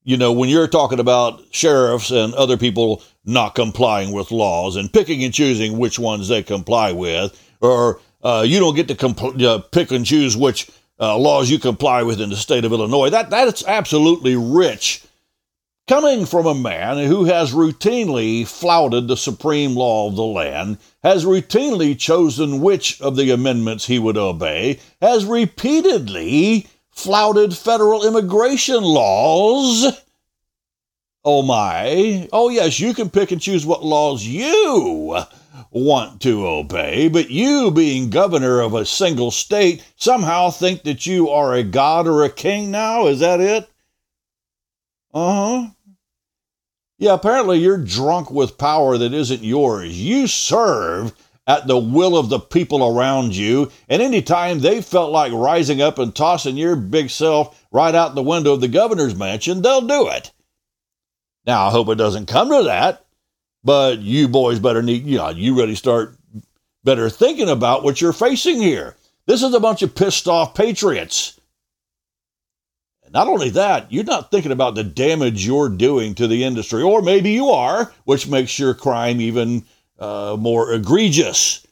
you 0.09 0.17
know, 0.17 0.33
when 0.33 0.49
you're 0.49 0.67
talking 0.67 1.01
about 1.01 1.43
sheriffs 1.51 2.11
and 2.11 2.33
other 2.33 2.57
people 2.57 3.03
not 3.27 3.55
complying 3.55 4.11
with 4.11 4.31
laws 4.31 4.75
and 4.75 4.91
picking 4.91 5.23
and 5.23 5.35
choosing 5.35 5.77
which 5.77 5.99
ones 5.99 6.29
they 6.29 6.43
comply 6.43 6.93
with, 6.93 7.39
or 7.61 8.01
uh, 8.23 8.43
you 8.47 8.59
don't 8.59 8.75
get 8.75 8.89
to 8.89 8.95
compl- 8.95 9.43
uh, 9.43 9.59
pick 9.59 9.91
and 9.91 10.07
choose 10.07 10.35
which 10.35 10.71
uh, 10.99 11.15
laws 11.19 11.51
you 11.51 11.59
comply 11.59 12.03
with 12.03 12.23
in 12.23 12.31
the 12.31 12.37
state 12.37 12.65
of 12.65 12.73
Illinois. 12.73 13.11
That 13.11 13.29
that's 13.29 13.67
absolutely 13.67 14.35
rich, 14.35 15.05
coming 15.89 16.25
from 16.25 16.47
a 16.47 16.55
man 16.55 17.07
who 17.07 17.27
has 17.27 17.53
routinely 17.53 18.47
flouted 18.49 19.09
the 19.09 19.17
supreme 19.17 19.75
law 19.75 20.09
of 20.09 20.17
the 20.17 20.25
land, 20.25 20.79
has 21.03 21.27
routinely 21.27 21.99
chosen 21.99 22.63
which 22.63 22.99
of 23.03 23.17
the 23.17 23.31
amendments 23.31 23.85
he 23.85 23.99
would 23.99 24.17
obey, 24.17 24.81
has 25.03 25.27
repeatedly 25.27 26.67
flouted 26.99 27.57
federal 27.57 28.07
immigration 28.07 28.83
laws 28.83 29.87
Oh 31.31 31.43
my. 31.43 32.27
Oh 32.33 32.49
yes, 32.49 32.81
you 32.81 32.95
can 32.95 33.11
pick 33.11 33.33
and 33.33 33.41
choose 33.41 33.67
what 33.67 33.85
laws 33.85 34.25
you 34.25 35.19
want 35.71 36.23
to 36.23 36.47
obey, 36.47 37.09
but 37.09 37.29
you, 37.29 37.71
being 37.71 38.09
governor 38.09 38.61
of 38.61 38.73
a 38.73 38.87
single 38.87 39.31
state, 39.31 39.85
somehow 39.97 40.49
think 40.49 40.85
that 40.85 41.05
you 41.05 41.29
are 41.29 41.53
a 41.53 41.63
god 41.63 42.07
or 42.07 42.25
a 42.25 42.31
king 42.31 42.71
now? 42.71 43.09
Is 43.09 43.21
that 43.21 43.41
it? 43.41 43.69
Uh 45.13 45.35
huh. 45.35 45.71
Yeah, 46.99 47.13
apparently 47.13 47.59
you're 47.59 47.77
drunk 47.77 48.31
with 48.31 48.57
power 48.57 48.97
that 48.97 49.13
isn't 49.13 49.43
yours. 49.43 50.01
You 50.01 50.29
serve 50.29 51.13
at 51.49 51.67
the 51.67 51.79
will 51.79 52.17
of 52.17 52.29
the 52.29 52.39
people 52.39 52.87
around 52.87 53.35
you, 53.35 53.73
and 53.89 54.03
any 54.03 54.21
time 54.21 54.61
they 54.61 54.83
felt 54.83 55.11
like 55.11 55.33
rising 55.33 55.81
up 55.81 55.99
and 55.99 56.15
tossing 56.15 56.59
your 56.59 56.77
big 56.77 57.09
self 57.09 57.65
right 57.73 57.95
out 57.95 58.15
the 58.15 58.23
window 58.23 58.53
of 58.53 58.61
the 58.61 58.69
governor's 58.69 59.17
mansion, 59.17 59.63
they'll 59.63 59.81
do 59.81 60.09
it. 60.09 60.31
Now, 61.47 61.67
I 61.67 61.71
hope 61.71 61.89
it 61.89 61.95
doesn't 61.95 62.27
come 62.27 62.51
to 62.51 62.65
that, 62.65 63.07
but 63.65 64.01
you 64.01 64.29
boys 64.29 64.59
better 64.59 64.83
need, 64.83 65.07
you 65.07 65.17
know, 65.17 65.31
you 65.31 65.57
really 65.57 65.75
start 65.75 66.15
better 66.85 67.09
thinking 67.09 67.49
about 67.49 67.83
what 67.83 68.03
you're 68.03 68.13
facing 68.13 68.61
here. 68.61 68.95
This 69.25 69.43
is 69.43 69.55
a 69.55 69.61
bunch 69.61 69.81
of 69.81 69.95
pissed 69.95 70.29
off 70.29 70.55
patriots. 70.55 71.41
And 73.05 73.15
not 73.15 73.27
only 73.27 73.49
that, 73.51 73.91
you're 73.91 74.05
not 74.05 74.31
thinking 74.31 74.53
about 74.53 74.75
the 74.75 74.85
damage 74.85 75.47
you're 75.47 75.71
doing 75.71 76.15
to 76.17 76.27
the 76.27 76.45
industry, 76.45 76.83
or 76.83 77.01
maybe 77.01 77.31
you 77.31 77.49
are, 77.49 77.91
which 78.05 78.29
makes 78.29 78.59
your 78.59 78.75
crime 78.75 79.23
even 79.23 79.65
uh, 79.99 80.37
more 80.39 80.73
egregious. 80.73 81.67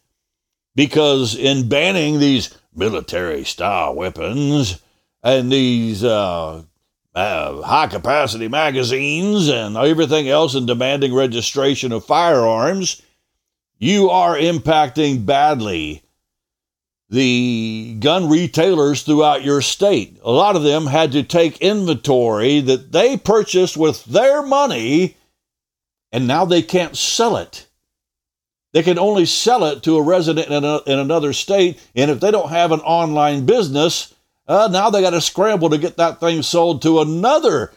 Because 0.74 1.34
in 1.34 1.68
banning 1.68 2.18
these 2.20 2.56
military 2.74 3.44
style 3.44 3.94
weapons 3.94 4.80
and 5.22 5.50
these 5.50 6.04
uh, 6.04 6.62
uh, 7.14 7.62
high 7.62 7.86
capacity 7.86 8.48
magazines 8.48 9.48
and 9.48 9.76
everything 9.76 10.28
else 10.28 10.54
and 10.54 10.66
demanding 10.66 11.14
registration 11.14 11.92
of 11.92 12.04
firearms, 12.04 13.00
you 13.78 14.10
are 14.10 14.36
impacting 14.36 15.24
badly 15.24 16.02
the 17.08 17.96
gun 18.00 18.28
retailers 18.28 19.02
throughout 19.02 19.44
your 19.44 19.62
state. 19.62 20.18
A 20.22 20.30
lot 20.30 20.56
of 20.56 20.62
them 20.62 20.86
had 20.86 21.12
to 21.12 21.22
take 21.22 21.58
inventory 21.58 22.60
that 22.60 22.92
they 22.92 23.16
purchased 23.16 23.76
with 23.76 24.04
their 24.06 24.42
money 24.42 25.16
and 26.12 26.26
now 26.26 26.44
they 26.44 26.62
can't 26.62 26.96
sell 26.96 27.36
it. 27.36 27.65
They 28.72 28.82
can 28.82 28.98
only 28.98 29.26
sell 29.26 29.64
it 29.64 29.82
to 29.84 29.96
a 29.96 30.02
resident 30.02 30.48
in, 30.48 30.64
a, 30.64 30.80
in 30.86 30.98
another 30.98 31.32
state, 31.32 31.80
and 31.94 32.10
if 32.10 32.20
they 32.20 32.30
don't 32.30 32.50
have 32.50 32.72
an 32.72 32.80
online 32.80 33.46
business, 33.46 34.14
uh, 34.46 34.68
now 34.70 34.90
they 34.90 35.00
got 35.00 35.10
to 35.10 35.20
scramble 35.20 35.70
to 35.70 35.78
get 35.78 35.96
that 35.96 36.20
thing 36.20 36.42
sold 36.42 36.82
to 36.82 37.00
another 37.00 37.72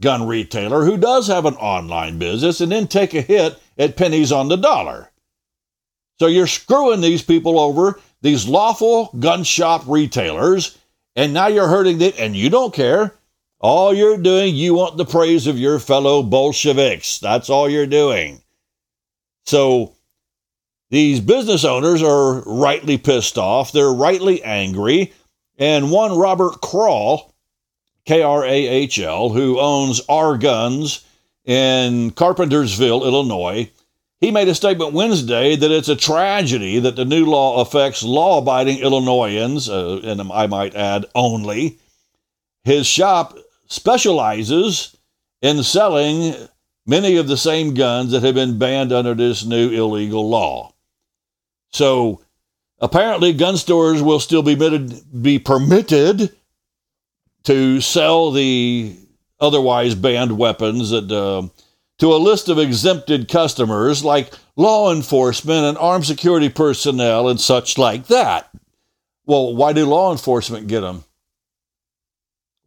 gun 0.00 0.26
retailer 0.26 0.84
who 0.84 0.96
does 0.96 1.26
have 1.26 1.44
an 1.44 1.54
online 1.54 2.18
business 2.18 2.60
and 2.60 2.72
then 2.72 2.86
take 2.86 3.14
a 3.14 3.20
hit 3.20 3.58
at 3.78 3.96
pennies 3.96 4.32
on 4.32 4.48
the 4.48 4.56
dollar. 4.56 5.10
So 6.18 6.26
you're 6.26 6.46
screwing 6.46 7.00
these 7.00 7.22
people 7.22 7.58
over, 7.58 8.00
these 8.22 8.46
lawful 8.46 9.10
gun 9.18 9.44
shop 9.44 9.82
retailers, 9.86 10.78
and 11.16 11.34
now 11.34 11.48
you're 11.48 11.68
hurting 11.68 11.98
them, 11.98 12.12
and 12.18 12.36
you 12.36 12.50
don't 12.50 12.74
care. 12.74 13.14
All 13.60 13.94
you're 13.94 14.18
doing, 14.18 14.54
you 14.54 14.74
want 14.74 14.96
the 14.96 15.04
praise 15.04 15.46
of 15.46 15.58
your 15.58 15.78
fellow 15.78 16.22
Bolsheviks. 16.22 17.18
That's 17.18 17.50
all 17.50 17.68
you're 17.68 17.86
doing. 17.86 18.42
So 19.46 19.93
these 20.94 21.20
business 21.20 21.64
owners 21.64 22.02
are 22.02 22.42
rightly 22.42 22.98
pissed 22.98 23.36
off. 23.36 23.72
They're 23.72 23.92
rightly 23.92 24.42
angry. 24.42 25.12
And 25.58 25.90
one 25.90 26.16
Robert 26.16 26.60
Krahl 26.60 27.32
K 28.04 28.22
R 28.22 28.44
A 28.44 28.66
H 28.66 28.98
L, 28.98 29.30
who 29.30 29.58
owns 29.58 30.00
R 30.08 30.36
Guns 30.36 31.04
in 31.44 32.10
Carpentersville, 32.12 33.04
Illinois, 33.04 33.70
he 34.20 34.30
made 34.30 34.48
a 34.48 34.54
statement 34.54 34.92
Wednesday 34.92 35.56
that 35.56 35.70
it's 35.70 35.88
a 35.88 35.96
tragedy 35.96 36.78
that 36.78 36.96
the 36.96 37.04
new 37.04 37.24
law 37.26 37.60
affects 37.60 38.02
law 38.02 38.38
abiding 38.38 38.78
Illinoisans, 38.78 39.68
uh, 39.68 40.00
and 40.04 40.20
I 40.32 40.46
might 40.46 40.74
add, 40.74 41.06
only. 41.14 41.78
His 42.62 42.86
shop 42.86 43.36
specializes 43.66 44.96
in 45.42 45.62
selling 45.62 46.34
many 46.86 47.16
of 47.16 47.28
the 47.28 47.36
same 47.36 47.74
guns 47.74 48.12
that 48.12 48.22
have 48.22 48.34
been 48.34 48.58
banned 48.58 48.92
under 48.92 49.14
this 49.14 49.44
new 49.44 49.70
illegal 49.70 50.28
law. 50.28 50.73
So 51.74 52.22
apparently, 52.78 53.32
gun 53.32 53.56
stores 53.56 54.00
will 54.00 54.20
still 54.20 54.44
be 54.44 54.54
permitted, 54.54 55.22
be 55.22 55.40
permitted 55.40 56.34
to 57.42 57.80
sell 57.80 58.30
the 58.30 58.96
otherwise 59.40 59.96
banned 59.96 60.38
weapons 60.38 60.90
that, 60.90 61.10
uh, 61.10 61.48
to 61.98 62.14
a 62.14 62.16
list 62.16 62.48
of 62.48 62.60
exempted 62.60 63.28
customers 63.28 64.04
like 64.04 64.32
law 64.54 64.92
enforcement 64.92 65.64
and 65.64 65.76
armed 65.78 66.06
security 66.06 66.48
personnel 66.48 67.28
and 67.28 67.40
such 67.40 67.76
like 67.76 68.06
that. 68.06 68.48
Well, 69.26 69.56
why 69.56 69.72
do 69.72 69.84
law 69.84 70.12
enforcement 70.12 70.68
get 70.68 70.80
them? 70.82 71.02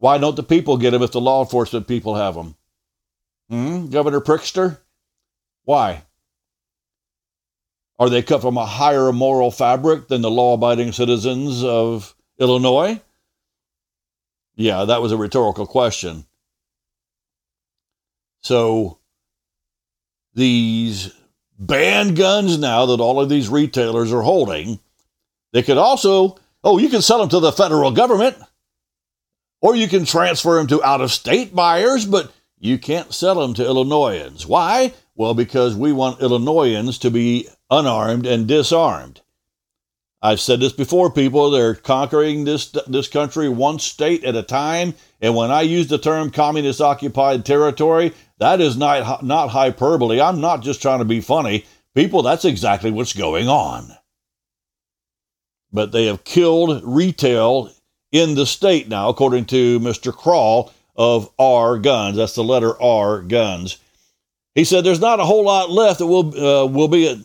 Why 0.00 0.18
don't 0.18 0.36
the 0.36 0.42
people 0.42 0.76
get 0.76 0.90
them 0.90 1.02
if 1.02 1.12
the 1.12 1.20
law 1.20 1.42
enforcement 1.42 1.88
people 1.88 2.14
have 2.14 2.34
them? 2.34 2.56
Hmm? 3.48 3.86
Governor 3.88 4.20
Pritzker? 4.20 4.78
Why? 5.64 6.02
Are 7.98 8.08
they 8.08 8.22
cut 8.22 8.42
from 8.42 8.56
a 8.56 8.66
higher 8.66 9.12
moral 9.12 9.50
fabric 9.50 10.08
than 10.08 10.22
the 10.22 10.30
law 10.30 10.54
abiding 10.54 10.92
citizens 10.92 11.64
of 11.64 12.14
Illinois? 12.38 13.00
Yeah, 14.54 14.84
that 14.84 15.02
was 15.02 15.12
a 15.12 15.16
rhetorical 15.16 15.66
question. 15.66 16.24
So, 18.40 18.98
these 20.34 21.12
banned 21.58 22.16
guns 22.16 22.58
now 22.58 22.86
that 22.86 23.00
all 23.00 23.20
of 23.20 23.28
these 23.28 23.48
retailers 23.48 24.12
are 24.12 24.22
holding, 24.22 24.78
they 25.52 25.62
could 25.62 25.78
also, 25.78 26.36
oh, 26.62 26.78
you 26.78 26.88
can 26.88 27.02
sell 27.02 27.18
them 27.18 27.28
to 27.30 27.40
the 27.40 27.52
federal 27.52 27.90
government, 27.90 28.36
or 29.60 29.74
you 29.74 29.88
can 29.88 30.04
transfer 30.04 30.54
them 30.54 30.68
to 30.68 30.82
out 30.84 31.00
of 31.00 31.10
state 31.10 31.54
buyers, 31.54 32.06
but 32.06 32.32
you 32.60 32.78
can't 32.78 33.14
sell 33.14 33.36
them 33.36 33.54
to 33.54 33.64
Illinoisans. 33.64 34.46
Why? 34.46 34.94
Well, 35.14 35.34
because 35.34 35.74
we 35.74 35.92
want 35.92 36.20
Illinoisans 36.20 36.98
to 36.98 37.10
be 37.10 37.48
unarmed 37.70 38.26
and 38.26 38.46
disarmed. 38.46 39.20
I've 40.20 40.40
said 40.40 40.58
this 40.58 40.72
before, 40.72 41.12
people. 41.12 41.50
They're 41.50 41.74
conquering 41.74 42.44
this 42.44 42.70
this 42.88 43.06
country 43.06 43.48
one 43.48 43.78
state 43.78 44.24
at 44.24 44.34
a 44.34 44.42
time. 44.42 44.94
And 45.20 45.36
when 45.36 45.50
I 45.52 45.62
use 45.62 45.86
the 45.86 45.98
term 45.98 46.30
communist 46.30 46.80
occupied 46.80 47.44
territory, 47.44 48.12
that 48.38 48.60
is 48.60 48.76
not 48.76 49.24
not 49.24 49.50
hyperbole. 49.50 50.20
I'm 50.20 50.40
not 50.40 50.62
just 50.62 50.82
trying 50.82 50.98
to 50.98 51.04
be 51.04 51.20
funny. 51.20 51.66
People, 51.94 52.22
that's 52.22 52.44
exactly 52.44 52.90
what's 52.90 53.12
going 53.12 53.48
on. 53.48 53.92
But 55.72 55.92
they 55.92 56.06
have 56.06 56.24
killed 56.24 56.82
retail 56.84 57.70
in 58.10 58.34
the 58.34 58.46
state 58.46 58.88
now, 58.88 59.08
according 59.08 59.44
to 59.46 59.78
Mr. 59.80 60.12
Krahl 60.12 60.72
of 60.98 61.30
R 61.38 61.78
Guns. 61.78 62.16
That's 62.16 62.34
the 62.34 62.44
letter 62.44 62.80
R 62.82 63.22
Guns. 63.22 63.78
He 64.54 64.64
said 64.64 64.84
there's 64.84 65.00
not 65.00 65.20
a 65.20 65.24
whole 65.24 65.44
lot 65.44 65.70
left 65.70 66.00
that 66.00 66.06
will 66.06 66.36
uh, 66.36 66.66
will 66.66 66.88
be 66.88 67.24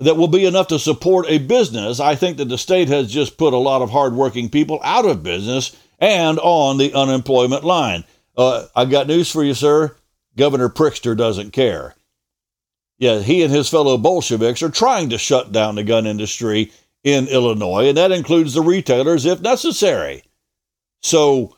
that 0.00 0.16
will 0.16 0.28
be 0.28 0.44
enough 0.44 0.66
to 0.68 0.78
support 0.78 1.26
a 1.28 1.38
business. 1.38 2.00
I 2.00 2.16
think 2.16 2.36
that 2.38 2.48
the 2.48 2.58
state 2.58 2.88
has 2.88 3.10
just 3.10 3.38
put 3.38 3.54
a 3.54 3.58
lot 3.58 3.80
of 3.80 3.90
hardworking 3.90 4.50
people 4.50 4.80
out 4.82 5.06
of 5.06 5.22
business 5.22 5.74
and 6.00 6.38
on 6.40 6.76
the 6.76 6.92
unemployment 6.92 7.62
line. 7.62 8.04
Uh, 8.36 8.66
I 8.74 8.84
got 8.86 9.06
news 9.06 9.30
for 9.30 9.44
you, 9.44 9.54
sir. 9.54 9.94
Governor 10.36 10.68
Pritzker 10.68 11.16
doesn't 11.16 11.52
care. 11.52 11.94
Yeah, 12.98 13.20
he 13.20 13.42
and 13.42 13.52
his 13.52 13.68
fellow 13.68 13.96
Bolsheviks 13.96 14.62
are 14.62 14.70
trying 14.70 15.10
to 15.10 15.18
shut 15.18 15.52
down 15.52 15.76
the 15.76 15.84
gun 15.84 16.06
industry 16.06 16.72
in 17.04 17.28
Illinois, 17.28 17.88
and 17.88 17.96
that 17.96 18.10
includes 18.10 18.54
the 18.54 18.62
retailers 18.62 19.26
if 19.26 19.40
necessary. 19.40 20.24
So 21.02 21.56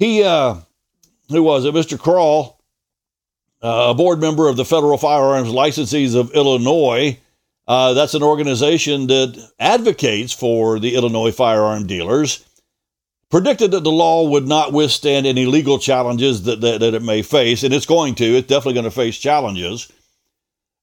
he, 0.00 0.24
uh, 0.24 0.56
who 1.28 1.42
was 1.42 1.66
it, 1.66 1.74
Mr. 1.74 1.98
Krahl, 1.98 2.56
uh, 3.62 3.90
a 3.90 3.94
board 3.94 4.18
member 4.18 4.48
of 4.48 4.56
the 4.56 4.64
Federal 4.64 4.96
Firearms 4.96 5.50
Licensees 5.50 6.16
of 6.16 6.32
Illinois. 6.32 7.20
Uh, 7.68 7.92
that's 7.92 8.14
an 8.14 8.22
organization 8.22 9.06
that 9.08 9.50
advocates 9.60 10.32
for 10.32 10.80
the 10.80 10.94
Illinois 10.96 11.30
firearm 11.30 11.86
dealers. 11.86 12.44
Predicted 13.30 13.72
that 13.72 13.84
the 13.84 13.92
law 13.92 14.26
would 14.26 14.48
not 14.48 14.72
withstand 14.72 15.26
any 15.26 15.44
legal 15.44 15.78
challenges 15.78 16.44
that, 16.44 16.62
that, 16.62 16.80
that 16.80 16.94
it 16.94 17.02
may 17.02 17.20
face, 17.20 17.62
and 17.62 17.72
it's 17.72 17.86
going 17.86 18.14
to. 18.16 18.24
It's 18.24 18.48
definitely 18.48 18.74
going 18.74 18.84
to 18.84 18.90
face 18.90 19.18
challenges. 19.18 19.92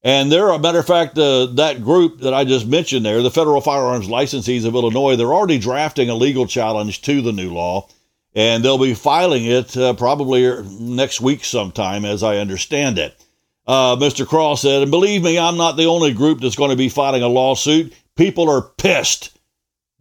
And 0.03 0.32
there, 0.32 0.49
a 0.49 0.60
matter 0.60 0.80
of 0.80 0.86
fact, 0.86 1.17
uh, 1.17 1.47
that 1.56 1.84
group 1.84 2.19
that 2.19 2.36
I 2.36 2.45
just 2.45 2.67
mentioned 2.67 3.03
there, 3.03 3.23
the 3.23 3.32
Federal 3.32 3.62
Firearms 3.62 4.08
Licensees 4.08 4.63
of 4.63 4.75
Illinois, 4.75 5.15
they're 5.15 5.34
already 5.34 5.58
drafting 5.58 6.10
a 6.12 6.15
legal 6.15 6.45
challenge 6.45 7.01
to 7.01 7.21
the 7.23 7.34
new 7.34 7.51
law 7.51 7.89
and 8.38 8.63
they'll 8.63 8.78
be 8.78 8.93
filing 8.93 9.45
it 9.45 9.76
uh, 9.76 9.93
probably 9.93 10.47
next 10.80 11.19
week 11.19 11.43
sometime, 11.43 12.06
as 12.06 12.21
I 12.21 12.38
understand 12.38 13.00
it. 13.00 13.19
Uh, 13.65 13.95
Mr. 13.95 14.28
Krahl 14.28 14.56
said, 14.56 14.84
and 14.84 14.91
believe 14.91 15.23
me, 15.23 15.39
I'm 15.39 15.58
not 15.58 15.76
the 15.76 15.88
only 15.88 16.13
group 16.13 16.39
that's 16.39 16.56
going 16.56 16.69
to 16.69 16.76
be 16.78 16.88
filing 16.88 17.23
a 17.23 17.28
lawsuit. 17.28 17.93
People 18.15 18.47
are 18.47 18.62
pissed. 18.62 19.39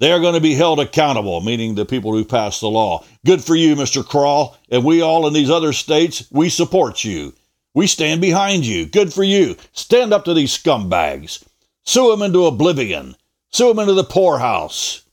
They're 0.00 0.20
going 0.20 0.34
to 0.34 0.42
be 0.42 0.52
held 0.52 0.80
accountable, 0.80 1.40
meaning 1.40 1.74
the 1.74 1.86
people 1.86 2.12
who 2.12 2.26
passed 2.26 2.60
the 2.60 2.68
law. 2.68 3.06
Good 3.24 3.42
for 3.42 3.56
you, 3.56 3.74
Mr. 3.74 4.04
Krahl. 4.04 4.54
And 4.70 4.84
we 4.84 5.00
all 5.00 5.26
in 5.26 5.32
these 5.32 5.50
other 5.50 5.72
states, 5.72 6.28
we 6.30 6.50
support 6.50 7.04
you. 7.04 7.32
We 7.72 7.86
stand 7.86 8.20
behind 8.20 8.66
you. 8.66 8.84
Good 8.84 9.14
for 9.14 9.24
you. 9.24 9.56
Stand 9.72 10.12
up 10.12 10.26
to 10.26 10.34
these 10.34 10.56
scumbags. 10.56 11.42
Sue 11.84 12.10
them 12.10 12.20
into 12.20 12.44
oblivion. 12.44 13.16
Sue 13.50 13.68
them 13.68 13.78
into 13.78 13.94
the 13.94 14.04
poorhouse. 14.04 15.05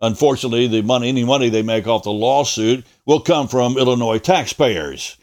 Unfortunately, 0.00 0.66
the 0.66 0.82
money, 0.82 1.08
any 1.08 1.24
money 1.24 1.48
they 1.48 1.62
make 1.62 1.86
off 1.86 2.02
the 2.02 2.12
lawsuit 2.12 2.84
will 3.06 3.20
come 3.20 3.48
from 3.48 3.78
Illinois 3.78 4.18
taxpayers. 4.18 5.16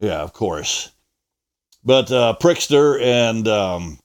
Yeah, 0.00 0.20
of 0.20 0.32
course. 0.32 0.90
But 1.84 2.12
uh, 2.12 2.36
Pritzker 2.40 3.00
and 3.00 3.48
um, 3.48 3.98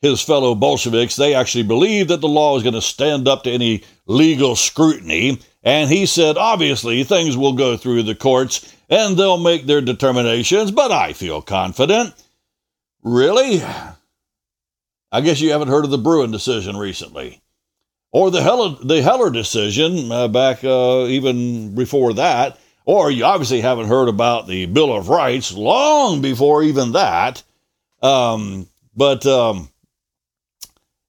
his 0.00 0.20
fellow 0.20 0.54
Bolsheviks, 0.54 1.16
they 1.16 1.34
actually 1.34 1.64
believe 1.64 2.08
that 2.08 2.20
the 2.20 2.28
law 2.28 2.56
is 2.56 2.62
going 2.62 2.74
to 2.74 2.82
stand 2.82 3.28
up 3.28 3.44
to 3.44 3.50
any 3.50 3.84
legal 4.06 4.56
scrutiny. 4.56 5.40
And 5.62 5.88
he 5.88 6.06
said, 6.06 6.36
obviously, 6.36 7.04
things 7.04 7.36
will 7.36 7.52
go 7.52 7.76
through 7.76 8.02
the 8.02 8.16
courts 8.16 8.74
and 8.90 9.16
they'll 9.16 9.38
make 9.38 9.64
their 9.64 9.80
determinations, 9.80 10.72
but 10.72 10.90
I 10.90 11.12
feel 11.12 11.40
confident. 11.40 12.14
Really? 13.02 13.62
I 15.12 15.20
guess 15.20 15.40
you 15.40 15.52
haven't 15.52 15.68
heard 15.68 15.84
of 15.84 15.90
the 15.90 15.98
Bruen 15.98 16.30
decision 16.32 16.76
recently 16.76 17.41
or 18.12 18.30
the 18.30 18.42
Heller, 18.42 18.76
the 18.82 19.02
Heller 19.02 19.30
decision 19.30 20.12
uh, 20.12 20.28
back 20.28 20.62
uh, 20.62 21.06
even 21.08 21.74
before 21.74 22.14
that, 22.14 22.58
or 22.84 23.10
you 23.10 23.24
obviously 23.24 23.60
haven't 23.60 23.88
heard 23.88 24.08
about 24.08 24.46
the 24.46 24.66
Bill 24.66 24.94
of 24.94 25.08
Rights 25.08 25.52
long 25.52 26.20
before 26.20 26.62
even 26.62 26.92
that. 26.92 27.42
Um, 28.02 28.68
but 28.94 29.24
um, 29.26 29.70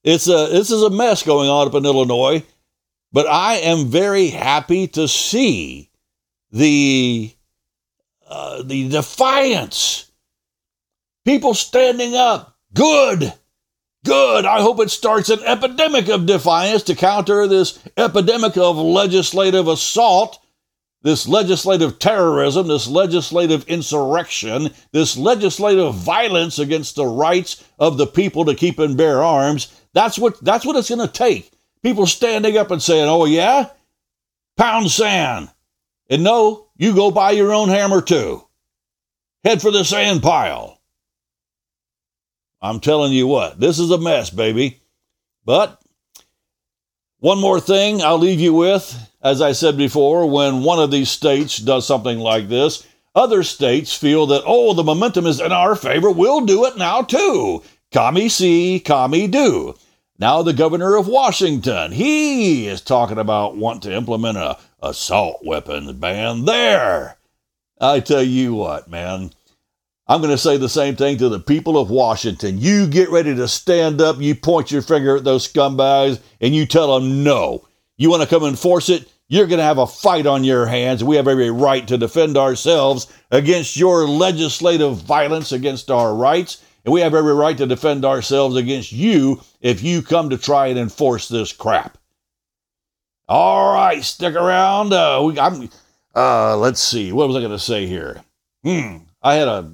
it's 0.04 0.28
a 0.28 0.48
this 0.52 0.72
is 0.72 0.82
a 0.82 0.90
mess 0.90 1.24
going 1.24 1.50
on 1.50 1.68
up 1.68 1.76
in 1.76 1.86
Illinois. 1.86 2.44
But 3.12 3.28
I 3.28 3.56
am 3.58 3.90
very 3.90 4.30
happy 4.30 4.88
to 4.90 5.08
see 5.08 5.92
the 6.52 7.32
uh, 8.28 8.64
the 8.64 8.90
defiance, 8.90 10.12
people 11.26 11.54
standing 11.54 12.16
up. 12.16 12.58
Good. 12.74 13.34
Good. 14.04 14.46
I 14.46 14.62
hope 14.62 14.82
it 14.82 14.92
starts 14.92 15.30
an 15.30 15.42
epidemic 15.44 16.10
of 16.10 16.26
defiance 16.26 16.84
to 16.84 16.96
counter 16.96 17.48
this 17.48 17.80
epidemic 17.96 18.58
of 18.58 18.76
legislative 18.78 19.68
assault, 19.68 20.40
this 21.04 21.26
legislative 21.28 22.00
terrorism, 22.00 22.68
this 22.68 22.88
legislative 22.88 23.64
insurrection, 23.68 24.72
this 24.92 25.16
legislative 25.16 25.94
violence 25.96 26.60
against 26.60 26.96
the 26.96 27.06
rights 27.06 27.64
of 27.80 27.98
the 27.98 28.08
people 28.08 28.44
to 28.46 28.56
keep 28.56 28.78
and 28.78 28.98
bear 28.98 29.24
arms. 29.24 29.74
That's 29.94 30.20
what 30.20 30.44
that's 30.44 30.66
what 30.66 30.76
it's 30.76 30.90
going 30.90 31.08
to 31.08 31.14
take. 31.14 31.52
People 31.82 32.06
standing 32.06 32.58
up 32.58 32.72
and 32.72 32.82
saying, 32.82 33.08
"Oh 33.08 33.26
yeah, 33.26 33.70
pound 34.58 34.92
sand," 34.92 35.50
and 36.10 36.24
no, 36.24 36.68
you 36.76 36.94
go 36.94 37.12
buy 37.12 37.32
your 37.32 37.54
own 37.54 37.70
hammer 37.70 38.02
too. 38.02 38.46
Head 39.44 39.62
for 39.62 39.72
the 39.72 39.86
sand 39.86 40.22
pile. 40.24 40.73
I'm 42.64 42.80
telling 42.80 43.12
you 43.12 43.28
what, 43.28 43.60
this 43.60 43.78
is 43.78 43.92
a 43.92 43.98
mess, 43.98 44.30
baby. 44.30 44.82
But 45.46 45.82
one 47.20 47.40
more 47.40 47.60
thing 47.60 48.02
I'll 48.02 48.18
leave 48.18 48.40
you 48.40 48.54
with. 48.54 49.12
As 49.22 49.42
I 49.42 49.52
said 49.52 49.78
before, 49.78 50.26
when 50.30 50.64
one 50.64 50.80
of 50.80 50.90
these 50.90 51.10
states 51.10 51.58
does 51.58 51.86
something 51.86 52.20
like 52.20 52.48
this, 52.48 52.88
other 53.14 53.44
states 53.44 53.96
feel 53.96 54.26
that, 54.28 54.44
oh, 54.46 54.74
the 54.74 54.84
momentum 54.84 55.28
is 55.28 55.40
in 55.40 55.52
our 55.52 55.76
favor. 55.76 56.10
We'll 56.10 56.46
do 56.46 56.66
it 56.66 56.78
now 56.78 57.02
too. 57.02 57.62
Commie 57.92 58.30
see, 58.30 58.80
commie 58.80 59.28
do. 59.28 59.76
Now, 60.18 60.42
the 60.42 60.54
governor 60.54 60.96
of 60.96 61.08
Washington, 61.08 61.92
he 61.92 62.68
is 62.68 62.82
talking 62.82 63.18
about 63.18 63.58
wanting 63.58 63.92
to 63.92 63.98
implement 63.98 64.38
a, 64.38 64.58
assault 64.82 65.42
weapons 65.44 65.92
ban 65.94 66.46
there. 66.46 67.18
I 67.80 68.00
tell 68.00 68.24
you 68.24 68.54
what, 68.54 68.90
man. 68.90 69.32
I'm 70.08 70.20
going 70.20 70.32
to 70.32 70.38
say 70.38 70.58
the 70.58 70.68
same 70.68 70.96
thing 70.96 71.18
to 71.18 71.30
the 71.30 71.40
people 71.40 71.78
of 71.78 71.90
Washington. 71.90 72.58
You 72.60 72.88
get 72.88 73.10
ready 73.10 73.34
to 73.36 73.48
stand 73.48 74.02
up, 74.02 74.20
you 74.20 74.36
point 74.36 74.72
your 74.72 74.82
finger 74.82 75.16
at 75.16 75.24
those 75.24 75.48
scumbags, 75.48 76.20
and 76.42 76.54
you 76.54 76.66
tell 76.66 77.00
them 77.00 77.24
no. 77.24 77.66
You 77.96 78.10
want 78.10 78.22
to 78.22 78.28
come 78.28 78.44
and 78.44 78.52
enforce 78.52 78.90
it? 78.90 79.10
You're 79.30 79.48
going 79.48 79.60
to 79.60 79.64
have 79.64 79.78
a 79.78 79.88
fight 79.88 80.26
on 80.26 80.44
your 80.44 80.66
hands. 80.66 81.04
We 81.04 81.16
have 81.16 81.28
every 81.28 81.50
right 81.50 81.88
to 81.88 81.98
defend 81.98 82.38
ourselves 82.38 83.08
against 83.32 83.78
your 83.78 84.06
legislative 84.06 84.98
violence 84.98 85.54
against 85.54 85.90
our 85.90 86.14
rights. 86.14 86.62
And 86.84 86.94
we 86.94 87.00
have 87.00 87.14
every 87.14 87.34
right 87.34 87.58
to 87.58 87.66
defend 87.66 88.04
ourselves 88.04 88.58
against 88.58 88.92
you 88.92 89.42
if 89.62 89.82
you 89.82 90.02
come 90.02 90.30
to 90.30 90.38
try 90.38 90.68
and 90.68 90.78
enforce 90.78 91.30
this 91.30 91.54
crap. 91.54 91.98
All 93.30 93.74
right, 93.74 94.04
stick 94.04 94.36
around. 94.36 94.92
Uh, 94.92 95.22
we, 95.26 95.40
I'm, 95.40 95.70
uh, 96.14 96.58
let's 96.58 96.82
see. 96.82 97.14
What 97.14 97.28
was 97.30 97.38
I 97.38 97.40
going 97.40 97.52
to 97.52 97.60
say 97.60 97.88
here? 97.88 98.22
Hmm. 98.64 98.98
I 99.22 99.36
had 99.36 99.48
a, 99.48 99.72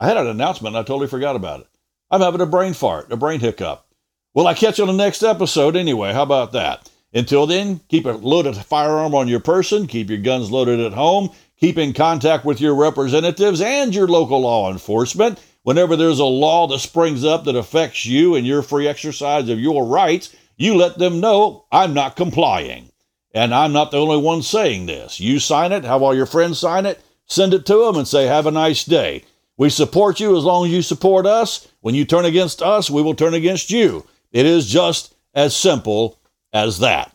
I 0.00 0.06
had 0.06 0.16
an 0.16 0.28
announcement. 0.28 0.76
and 0.76 0.80
I 0.80 0.86
totally 0.86 1.08
forgot 1.08 1.36
about 1.36 1.60
it. 1.60 1.66
I'm 2.10 2.20
having 2.20 2.40
a 2.40 2.46
brain 2.46 2.72
fart, 2.72 3.12
a 3.12 3.16
brain 3.16 3.40
hiccup. 3.40 3.86
Well, 4.34 4.46
I 4.46 4.54
catch 4.54 4.78
you 4.78 4.84
on 4.84 4.96
the 4.96 5.04
next 5.04 5.22
episode 5.22 5.76
anyway. 5.76 6.12
How 6.12 6.22
about 6.22 6.52
that? 6.52 6.88
Until 7.12 7.46
then, 7.46 7.80
keep 7.88 8.04
a 8.04 8.10
loaded 8.10 8.56
firearm 8.56 9.14
on 9.14 9.28
your 9.28 9.40
person, 9.40 9.86
keep 9.86 10.08
your 10.08 10.18
guns 10.18 10.50
loaded 10.50 10.78
at 10.78 10.92
home, 10.92 11.30
keep 11.58 11.78
in 11.78 11.92
contact 11.92 12.44
with 12.44 12.60
your 12.60 12.74
representatives 12.74 13.60
and 13.60 13.94
your 13.94 14.06
local 14.06 14.40
law 14.40 14.70
enforcement. 14.70 15.40
Whenever 15.62 15.96
there's 15.96 16.18
a 16.18 16.24
law 16.24 16.66
that 16.66 16.78
springs 16.78 17.24
up 17.24 17.44
that 17.44 17.56
affects 17.56 18.06
you 18.06 18.34
and 18.34 18.46
your 18.46 18.62
free 18.62 18.86
exercise 18.86 19.48
of 19.48 19.58
your 19.58 19.84
rights, 19.84 20.34
you 20.56 20.74
let 20.74 20.98
them 20.98 21.20
know 21.20 21.64
I'm 21.72 21.94
not 21.94 22.16
complying. 22.16 22.90
And 23.34 23.54
I'm 23.54 23.72
not 23.72 23.90
the 23.90 23.98
only 23.98 24.18
one 24.18 24.42
saying 24.42 24.86
this. 24.86 25.20
You 25.20 25.38
sign 25.38 25.72
it, 25.72 25.84
have 25.84 26.02
all 26.02 26.14
your 26.14 26.26
friends 26.26 26.58
sign 26.58 26.86
it, 26.86 27.00
send 27.26 27.54
it 27.54 27.66
to 27.66 27.84
them, 27.84 27.96
and 27.96 28.08
say, 28.08 28.26
Have 28.26 28.46
a 28.46 28.50
nice 28.50 28.84
day. 28.84 29.24
We 29.58 29.70
support 29.70 30.20
you 30.20 30.36
as 30.36 30.44
long 30.44 30.66
as 30.66 30.72
you 30.72 30.82
support 30.82 31.26
us. 31.26 31.66
When 31.80 31.96
you 31.96 32.04
turn 32.04 32.24
against 32.24 32.62
us, 32.62 32.88
we 32.88 33.02
will 33.02 33.14
turn 33.14 33.34
against 33.34 33.70
you. 33.70 34.06
It 34.30 34.46
is 34.46 34.66
just 34.66 35.14
as 35.34 35.54
simple 35.54 36.18
as 36.52 36.78
that. 36.78 37.12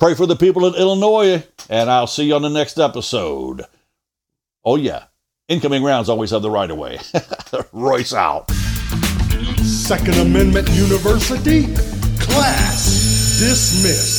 Pray 0.00 0.14
for 0.14 0.26
the 0.26 0.34
people 0.34 0.66
in 0.66 0.74
Illinois, 0.74 1.46
and 1.68 1.90
I'll 1.90 2.06
see 2.06 2.24
you 2.24 2.34
on 2.34 2.42
the 2.42 2.48
next 2.48 2.78
episode. 2.78 3.66
Oh, 4.64 4.76
yeah. 4.76 5.04
Incoming 5.48 5.84
rounds 5.84 6.08
always 6.08 6.30
have 6.30 6.40
the 6.40 6.50
right 6.50 6.70
of 6.70 6.78
way. 6.78 6.98
Royce 7.72 8.14
out. 8.14 8.50
Second 9.62 10.14
Amendment 10.14 10.70
University, 10.70 11.64
class 12.18 13.38
dismissed. 13.38 14.11